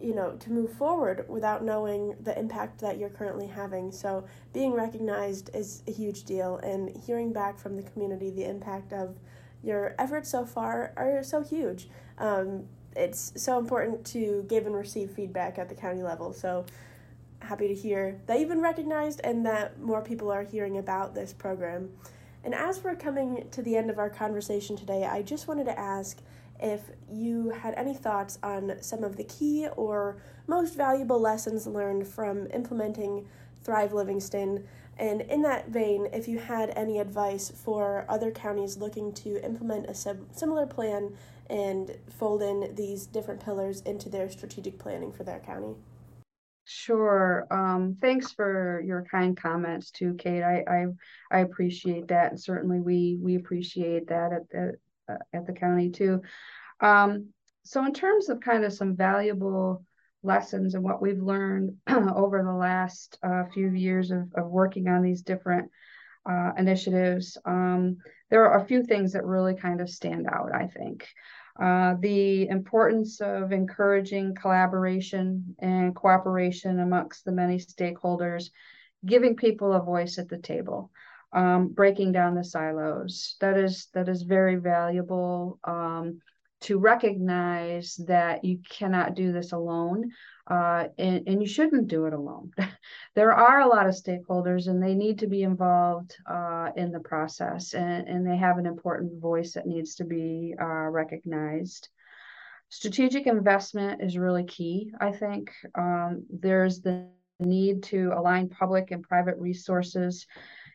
you 0.00 0.14
know, 0.14 0.32
to 0.32 0.52
move 0.52 0.72
forward 0.74 1.24
without 1.28 1.64
knowing 1.64 2.14
the 2.20 2.38
impact 2.38 2.80
that 2.80 2.98
you're 2.98 3.08
currently 3.08 3.46
having. 3.46 3.90
So 3.90 4.24
being 4.52 4.72
recognized 4.72 5.50
is 5.54 5.82
a 5.88 5.92
huge 5.92 6.24
deal, 6.24 6.58
and 6.58 6.94
hearing 7.06 7.32
back 7.32 7.58
from 7.58 7.76
the 7.76 7.82
community 7.82 8.30
the 8.30 8.48
impact 8.48 8.92
of 8.92 9.16
your 9.62 9.94
efforts 9.98 10.30
so 10.30 10.44
far 10.44 10.92
are 10.96 11.22
so 11.22 11.42
huge. 11.42 11.88
Um, 12.18 12.64
it's 12.94 13.32
so 13.36 13.58
important 13.58 14.04
to 14.06 14.44
give 14.48 14.66
and 14.66 14.74
receive 14.74 15.10
feedback 15.10 15.58
at 15.58 15.70
the 15.70 15.74
county 15.74 16.02
level. 16.02 16.34
So 16.34 16.66
happy 17.42 17.68
to 17.68 17.74
hear 17.74 18.20
that 18.26 18.38
you've 18.38 18.48
been 18.48 18.62
recognized 18.62 19.20
and 19.24 19.44
that 19.46 19.80
more 19.80 20.02
people 20.02 20.30
are 20.30 20.42
hearing 20.42 20.78
about 20.78 21.14
this 21.14 21.32
program. 21.32 21.90
And 22.44 22.54
as 22.54 22.82
we're 22.82 22.96
coming 22.96 23.46
to 23.52 23.62
the 23.62 23.76
end 23.76 23.90
of 23.90 23.98
our 23.98 24.10
conversation 24.10 24.76
today, 24.76 25.04
I 25.04 25.22
just 25.22 25.46
wanted 25.46 25.64
to 25.66 25.78
ask 25.78 26.18
if 26.60 26.82
you 27.10 27.50
had 27.50 27.74
any 27.74 27.94
thoughts 27.94 28.38
on 28.42 28.76
some 28.80 29.04
of 29.04 29.16
the 29.16 29.24
key 29.24 29.68
or 29.76 30.16
most 30.46 30.76
valuable 30.76 31.20
lessons 31.20 31.66
learned 31.66 32.06
from 32.06 32.46
implementing 32.52 33.28
Thrive 33.62 33.92
Livingston. 33.92 34.66
And 34.98 35.22
in 35.22 35.42
that 35.42 35.68
vein, 35.68 36.08
if 36.12 36.28
you 36.28 36.38
had 36.38 36.70
any 36.76 36.98
advice 36.98 37.50
for 37.50 38.04
other 38.08 38.30
counties 38.30 38.76
looking 38.76 39.12
to 39.14 39.44
implement 39.44 39.86
a 39.86 39.94
similar 39.94 40.66
plan 40.66 41.16
and 41.48 41.96
fold 42.18 42.42
in 42.42 42.74
these 42.74 43.06
different 43.06 43.44
pillars 43.44 43.80
into 43.82 44.08
their 44.08 44.28
strategic 44.30 44.78
planning 44.78 45.12
for 45.12 45.24
their 45.24 45.40
county. 45.40 45.74
Sure. 46.64 47.46
Um, 47.50 47.96
thanks 48.00 48.32
for 48.32 48.80
your 48.86 49.04
kind 49.10 49.36
comments 49.36 49.90
too, 49.90 50.14
Kate. 50.14 50.42
I, 50.42 50.62
I 50.68 50.86
I 51.30 51.38
appreciate 51.40 52.08
that, 52.08 52.30
and 52.30 52.40
certainly 52.40 52.80
we 52.80 53.18
we 53.20 53.34
appreciate 53.34 54.08
that 54.08 54.32
at 54.32 54.58
at, 54.58 54.74
uh, 55.08 55.18
at 55.32 55.46
the 55.46 55.52
county 55.52 55.90
too. 55.90 56.22
Um, 56.80 57.28
so 57.64 57.84
in 57.84 57.92
terms 57.92 58.28
of 58.28 58.40
kind 58.40 58.64
of 58.64 58.72
some 58.72 58.96
valuable 58.96 59.84
lessons 60.22 60.74
and 60.74 60.84
what 60.84 61.02
we've 61.02 61.20
learned 61.20 61.76
over 61.88 62.42
the 62.44 62.52
last 62.52 63.18
uh, 63.24 63.44
few 63.52 63.70
years 63.70 64.12
of, 64.12 64.32
of 64.36 64.48
working 64.48 64.86
on 64.86 65.02
these 65.02 65.22
different 65.22 65.68
uh, 66.30 66.52
initiatives, 66.56 67.36
um, 67.44 67.96
there 68.30 68.46
are 68.48 68.62
a 68.62 68.66
few 68.66 68.84
things 68.84 69.12
that 69.12 69.24
really 69.24 69.54
kind 69.56 69.80
of 69.80 69.90
stand 69.90 70.28
out. 70.28 70.54
I 70.54 70.68
think. 70.68 71.08
Uh, 71.58 71.94
the 72.00 72.48
importance 72.48 73.20
of 73.20 73.52
encouraging 73.52 74.34
collaboration 74.34 75.54
and 75.58 75.94
cooperation 75.94 76.80
amongst 76.80 77.24
the 77.24 77.32
many 77.32 77.58
stakeholders, 77.58 78.50
giving 79.04 79.36
people 79.36 79.72
a 79.72 79.82
voice 79.82 80.18
at 80.18 80.28
the 80.28 80.38
table, 80.38 80.90
um, 81.32 81.68
breaking 81.68 82.12
down 82.12 82.34
the 82.34 82.44
silos. 82.44 83.36
That 83.40 83.58
is 83.58 83.88
that 83.92 84.08
is 84.08 84.22
very 84.22 84.56
valuable. 84.56 85.58
Um, 85.64 86.20
to 86.62 86.78
recognize 86.78 87.96
that 88.06 88.44
you 88.44 88.60
cannot 88.70 89.14
do 89.14 89.32
this 89.32 89.52
alone 89.52 90.12
uh, 90.48 90.88
and, 90.98 91.28
and, 91.28 91.40
you 91.40 91.46
shouldn't 91.46 91.86
do 91.86 92.06
it 92.06 92.12
alone. 92.12 92.52
there 93.14 93.32
are 93.32 93.60
a 93.60 93.68
lot 93.68 93.86
of 93.86 93.94
stakeholders 93.94 94.66
and 94.66 94.82
they 94.82 94.94
need 94.94 95.20
to 95.20 95.28
be 95.28 95.44
involved 95.44 96.16
uh, 96.28 96.70
in 96.76 96.90
the 96.90 97.00
process 97.00 97.74
and, 97.74 98.08
and, 98.08 98.26
they 98.26 98.36
have 98.36 98.58
an 98.58 98.66
important 98.66 99.20
voice 99.20 99.52
that 99.52 99.66
needs 99.66 99.94
to 99.94 100.04
be 100.04 100.54
uh, 100.60 100.64
recognized. 100.64 101.88
Strategic 102.70 103.26
investment 103.26 104.02
is 104.02 104.18
really 104.18 104.44
key, 104.44 104.92
I 105.00 105.12
think. 105.12 105.52
Um, 105.76 106.24
there's 106.28 106.80
the 106.80 107.06
need 107.38 107.82
to 107.84 108.12
align 108.16 108.48
public 108.48 108.90
and 108.90 109.02
private 109.02 109.36
resources 109.38 110.26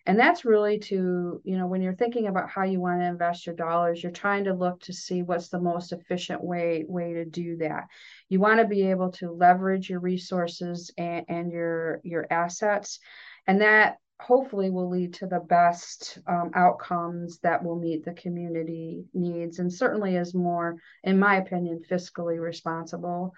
and 0.07 0.17
that's 0.17 0.45
really 0.45 0.79
to 0.79 1.41
you 1.43 1.57
know 1.57 1.67
when 1.67 1.81
you're 1.81 1.93
thinking 1.93 2.27
about 2.27 2.49
how 2.49 2.63
you 2.63 2.79
want 2.79 3.01
to 3.01 3.05
invest 3.05 3.45
your 3.45 3.55
dollars 3.55 4.01
you're 4.01 4.11
trying 4.11 4.45
to 4.45 4.53
look 4.53 4.79
to 4.81 4.93
see 4.93 5.21
what's 5.21 5.49
the 5.49 5.59
most 5.59 5.91
efficient 5.91 6.43
way 6.43 6.85
way 6.87 7.13
to 7.13 7.25
do 7.25 7.57
that. 7.57 7.83
You 8.29 8.39
want 8.39 8.59
to 8.59 8.67
be 8.67 8.89
able 8.89 9.11
to 9.13 9.31
leverage 9.31 9.89
your 9.89 9.99
resources 9.99 10.91
and, 10.97 11.25
and 11.27 11.51
your 11.51 11.99
your 12.03 12.25
assets 12.31 12.99
and 13.45 13.61
that 13.61 13.97
hopefully 14.19 14.71
will 14.71 14.89
lead 14.89 15.13
to 15.13 15.27
the 15.27 15.39
best 15.39 16.17
um, 16.25 16.49
outcomes 16.55 17.37
that 17.39 17.63
will 17.63 17.77
meet 17.77 18.03
the 18.03 18.13
community 18.13 19.05
needs 19.13 19.59
and 19.59 19.71
certainly 19.71 20.15
is 20.15 20.33
more 20.33 20.77
in 21.03 21.19
my 21.19 21.35
opinion 21.35 21.81
fiscally 21.87 22.39
responsible. 22.39 23.33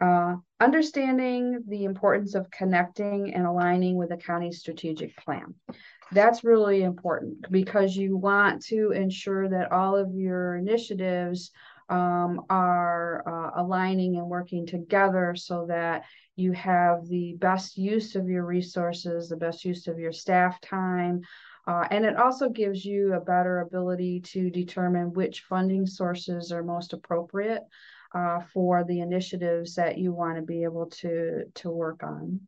Uh, 0.00 0.34
understanding 0.60 1.62
the 1.68 1.84
importance 1.84 2.34
of 2.34 2.50
connecting 2.50 3.32
and 3.32 3.46
aligning 3.46 3.96
with 3.96 4.08
the 4.08 4.16
county's 4.16 4.58
strategic 4.58 5.16
plan 5.16 5.54
that's 6.12 6.44
really 6.44 6.82
important 6.82 7.50
because 7.50 7.96
you 7.96 8.16
want 8.16 8.62
to 8.66 8.92
ensure 8.92 9.48
that 9.48 9.72
all 9.72 9.96
of 9.96 10.14
your 10.14 10.56
initiatives 10.56 11.50
um, 11.88 12.42
are 12.48 13.22
uh, 13.26 13.62
aligning 13.62 14.16
and 14.16 14.26
working 14.26 14.66
together 14.66 15.34
so 15.36 15.66
that 15.66 16.04
you 16.36 16.52
have 16.52 17.06
the 17.08 17.34
best 17.38 17.76
use 17.76 18.16
of 18.16 18.28
your 18.28 18.44
resources, 18.44 19.28
the 19.28 19.36
best 19.36 19.64
use 19.64 19.86
of 19.86 19.98
your 19.98 20.12
staff 20.12 20.60
time. 20.60 21.20
Uh, 21.66 21.86
and 21.90 22.04
it 22.04 22.16
also 22.16 22.48
gives 22.48 22.84
you 22.84 23.14
a 23.14 23.20
better 23.20 23.60
ability 23.60 24.20
to 24.20 24.50
determine 24.50 25.12
which 25.12 25.42
funding 25.42 25.86
sources 25.86 26.52
are 26.52 26.62
most 26.62 26.92
appropriate 26.92 27.62
uh, 28.14 28.40
for 28.52 28.84
the 28.84 29.00
initiatives 29.00 29.74
that 29.74 29.98
you 29.98 30.12
want 30.12 30.36
to 30.36 30.42
be 30.42 30.64
able 30.64 30.86
to, 30.86 31.44
to 31.54 31.70
work 31.70 32.02
on. 32.02 32.40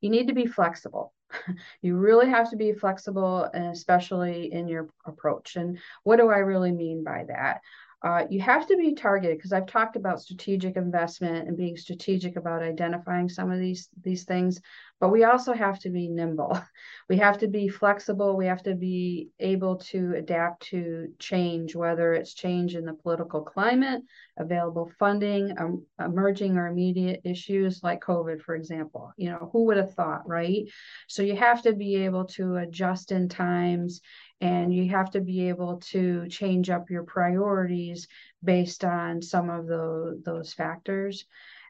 You 0.00 0.10
need 0.10 0.28
to 0.28 0.34
be 0.34 0.46
flexible 0.46 1.12
you 1.82 1.96
really 1.96 2.28
have 2.28 2.50
to 2.50 2.56
be 2.56 2.72
flexible, 2.72 3.44
and 3.52 3.66
especially 3.66 4.52
in 4.52 4.68
your 4.68 4.88
approach. 5.04 5.56
And 5.56 5.78
what 6.04 6.16
do 6.16 6.28
I 6.28 6.38
really 6.38 6.72
mean 6.72 7.04
by 7.04 7.24
that? 7.28 7.60
Uh, 8.06 8.24
you 8.30 8.40
have 8.40 8.68
to 8.68 8.76
be 8.76 8.94
targeted 8.94 9.36
because 9.36 9.52
I've 9.52 9.66
talked 9.66 9.96
about 9.96 10.20
strategic 10.22 10.76
investment 10.76 11.48
and 11.48 11.56
being 11.56 11.76
strategic 11.76 12.36
about 12.36 12.62
identifying 12.62 13.28
some 13.28 13.50
of 13.50 13.58
these 13.58 13.88
these 14.00 14.22
things, 14.22 14.60
but 15.00 15.08
we 15.08 15.24
also 15.24 15.52
have 15.52 15.80
to 15.80 15.90
be 15.90 16.06
nimble. 16.06 16.56
We 17.08 17.18
have 17.18 17.38
to 17.38 17.46
be 17.46 17.68
flexible. 17.68 18.36
We 18.36 18.46
have 18.46 18.64
to 18.64 18.74
be 18.74 19.28
able 19.38 19.76
to 19.92 20.14
adapt 20.16 20.64
to 20.70 21.06
change, 21.20 21.76
whether 21.76 22.14
it's 22.14 22.34
change 22.34 22.74
in 22.74 22.84
the 22.84 22.94
political 22.94 23.42
climate, 23.42 24.02
available 24.36 24.90
funding, 24.98 25.54
um, 25.56 25.86
emerging 26.00 26.56
or 26.56 26.66
immediate 26.66 27.20
issues 27.22 27.80
like 27.84 28.00
COVID, 28.00 28.40
for 28.40 28.56
example. 28.56 29.12
You 29.16 29.30
know, 29.30 29.50
who 29.52 29.66
would 29.66 29.76
have 29.76 29.94
thought, 29.94 30.28
right? 30.28 30.64
So 31.06 31.22
you 31.22 31.36
have 31.36 31.62
to 31.62 31.74
be 31.74 31.94
able 32.06 32.24
to 32.38 32.56
adjust 32.56 33.12
in 33.12 33.28
times 33.28 34.00
and 34.40 34.72
you 34.72 34.88
have 34.90 35.10
to 35.10 35.20
be 35.20 35.48
able 35.48 35.78
to 35.78 36.28
change 36.28 36.68
up 36.68 36.90
your 36.90 37.04
priorities 37.04 38.08
based 38.44 38.84
on 38.84 39.22
some 39.22 39.48
of 39.50 39.66
the, 39.66 40.20
those 40.24 40.52
factors. 40.52 41.24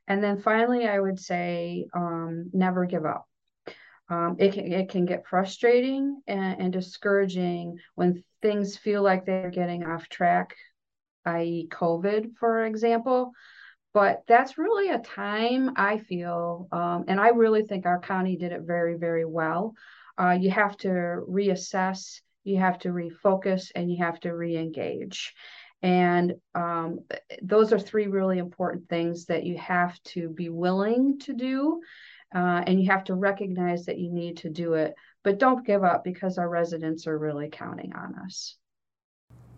And 0.08 0.22
then 0.22 0.38
finally, 0.40 0.86
I 0.86 0.98
would 0.98 1.18
say 1.18 1.86
um, 1.94 2.50
never 2.52 2.86
give 2.86 3.04
up. 3.04 3.26
Um, 4.08 4.36
it, 4.38 4.52
can, 4.52 4.72
it 4.72 4.88
can 4.88 5.04
get 5.04 5.26
frustrating 5.26 6.20
and, 6.28 6.60
and 6.60 6.72
discouraging 6.72 7.78
when 7.96 8.22
things 8.40 8.76
feel 8.76 9.02
like 9.02 9.26
they're 9.26 9.50
getting 9.50 9.84
off 9.84 10.08
track, 10.08 10.54
i.e., 11.24 11.68
COVID, 11.70 12.36
for 12.38 12.64
example. 12.64 13.32
But 13.92 14.22
that's 14.28 14.58
really 14.58 14.90
a 14.90 14.98
time 14.98 15.72
I 15.76 15.98
feel, 15.98 16.68
um, 16.70 17.06
and 17.08 17.18
I 17.18 17.30
really 17.30 17.62
think 17.62 17.86
our 17.86 17.98
county 17.98 18.36
did 18.36 18.52
it 18.52 18.60
very, 18.62 18.96
very 18.96 19.24
well. 19.24 19.74
Uh, 20.20 20.36
you 20.38 20.50
have 20.50 20.76
to 20.78 20.88
reassess 20.88 22.20
you 22.46 22.58
have 22.58 22.78
to 22.78 22.88
refocus 22.88 23.70
and 23.74 23.90
you 23.90 24.04
have 24.04 24.20
to 24.20 24.34
re-engage. 24.34 25.34
And 25.82 26.34
um, 26.54 27.00
those 27.42 27.72
are 27.72 27.78
three 27.78 28.06
really 28.06 28.38
important 28.38 28.88
things 28.88 29.26
that 29.26 29.44
you 29.44 29.58
have 29.58 30.00
to 30.04 30.28
be 30.28 30.48
willing 30.48 31.18
to 31.20 31.34
do 31.34 31.80
uh, 32.34 32.62
and 32.66 32.80
you 32.80 32.90
have 32.90 33.04
to 33.04 33.14
recognize 33.14 33.84
that 33.86 33.98
you 33.98 34.10
need 34.10 34.38
to 34.38 34.50
do 34.50 34.74
it 34.74 34.94
but 35.26 35.40
don't 35.40 35.66
give 35.66 35.82
up 35.82 36.04
because 36.04 36.38
our 36.38 36.48
residents 36.48 37.08
are 37.08 37.18
really 37.18 37.48
counting 37.48 37.92
on 37.96 38.14
us. 38.24 38.58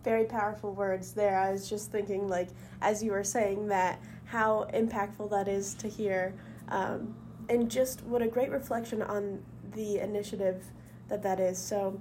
Very 0.02 0.24
powerful 0.24 0.72
words 0.72 1.12
there. 1.12 1.38
I 1.38 1.52
was 1.52 1.68
just 1.68 1.92
thinking 1.92 2.26
like 2.26 2.48
as 2.80 3.02
you 3.02 3.12
were 3.12 3.22
saying 3.22 3.68
that 3.68 4.00
how 4.24 4.66
impactful 4.72 5.28
that 5.28 5.46
is 5.46 5.74
to 5.74 5.86
hear 5.86 6.32
um, 6.68 7.14
and 7.50 7.70
just 7.70 8.02
what 8.04 8.22
a 8.22 8.26
great 8.26 8.50
reflection 8.50 9.02
on 9.02 9.44
the 9.74 9.98
initiative 9.98 10.64
that 11.08 11.22
that 11.22 11.38
is. 11.38 11.58
So 11.58 12.00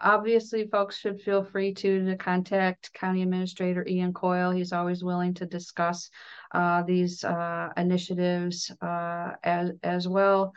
obviously 0.00 0.66
folks 0.68 0.98
should 0.98 1.20
feel 1.20 1.44
free 1.44 1.72
to, 1.74 2.04
to 2.04 2.16
contact 2.16 2.92
County 2.94 3.22
Administrator 3.22 3.86
Ian 3.86 4.12
Coyle. 4.12 4.50
He's 4.50 4.72
always 4.72 5.02
willing 5.02 5.34
to 5.34 5.46
discuss 5.46 6.10
uh, 6.52 6.82
these 6.82 7.24
uh, 7.24 7.68
initiatives 7.76 8.72
uh, 8.80 9.32
as, 9.42 9.72
as 9.82 10.08
well. 10.08 10.52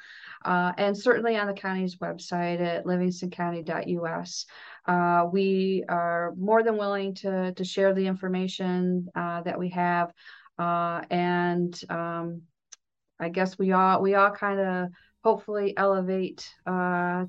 Uh, 0.46 0.72
and 0.78 0.98
certainly 0.98 1.38
on 1.38 1.48
the 1.48 1.54
county's 1.54 1.98
website 1.98 2.62
at 2.62 2.86
livingstoncounty.us. 2.86 4.46
Uh, 4.86 5.26
we 5.32 5.84
are 5.90 6.34
more 6.38 6.64
than 6.64 6.78
willing 6.78 7.14
to, 7.16 7.54
to 7.54 7.64
share 7.64 7.94
the 7.94 8.08
information 8.08 9.08
uh, 9.16 9.42
that 9.42 9.60
we 9.60 9.70
have. 9.70 10.12
and 10.58 11.80
um, 11.90 12.42
I 13.20 13.30
guess 13.30 13.58
we 13.60 13.72
all 13.72 14.02
we 14.02 14.16
all 14.16 14.32
kind 14.32 14.60
of 14.60 14.90
hopefully 15.24 15.76
elevate 15.78 16.50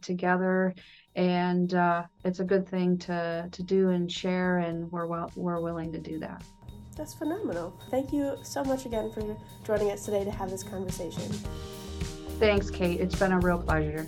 together 0.01 0.75
and 1.15 1.75
uh, 1.75 2.05
it's 2.25 2.41
a 2.41 2.45
good 2.45 2.67
thing 2.67 2.99
to 2.99 3.49
to 3.51 3.63
do 3.63 3.91
and 3.91 4.11
share 4.11 4.59
and 4.59 4.91
we're 4.91 5.07
well 5.07 5.31
we're 5.37 5.61
willing 5.61 5.93
to 5.93 5.99
do 5.99 6.19
that. 6.21 6.43
That's 6.97 7.15
phenomenal. 7.15 7.79
Thank 7.91 8.13
you 8.13 8.37
so 8.43 8.63
much 8.65 8.87
again 8.87 9.11
for 9.13 9.37
joining 9.65 9.91
us 9.91 10.05
today 10.05 10.25
to 10.25 10.31
have 10.31 10.51
this 10.51 10.63
conversation. 10.63 11.31
Thanks 12.39 12.71
kate. 12.71 13.01
It's 13.01 13.19
been 13.19 13.33
a 13.33 13.41
real 13.41 13.59
pleasure. 13.59 14.07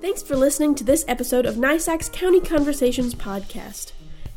Thanks 0.00 0.22
for 0.22 0.36
listening 0.36 0.74
to 0.76 0.84
this 0.84 1.04
episode 1.08 1.46
of 1.46 1.56
NYSAC's 1.56 2.08
County 2.08 2.40
Conversations 2.40 3.14
podcast. 3.14 3.92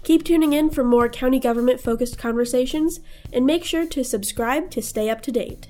Keep 0.10 0.24
tuning 0.24 0.54
in 0.54 0.72
for 0.72 0.84
more 0.84 1.08
county 1.08 1.40
government 1.40 1.80
focused 1.80 2.18
conversations 2.18 3.00
and 3.32 3.46
make 3.46 3.64
sure 3.64 3.86
to 3.86 4.04
subscribe 4.04 4.72
to 4.72 4.82
stay 4.82 5.08
up 5.08 5.22
to 5.22 5.32
date. 5.32 5.68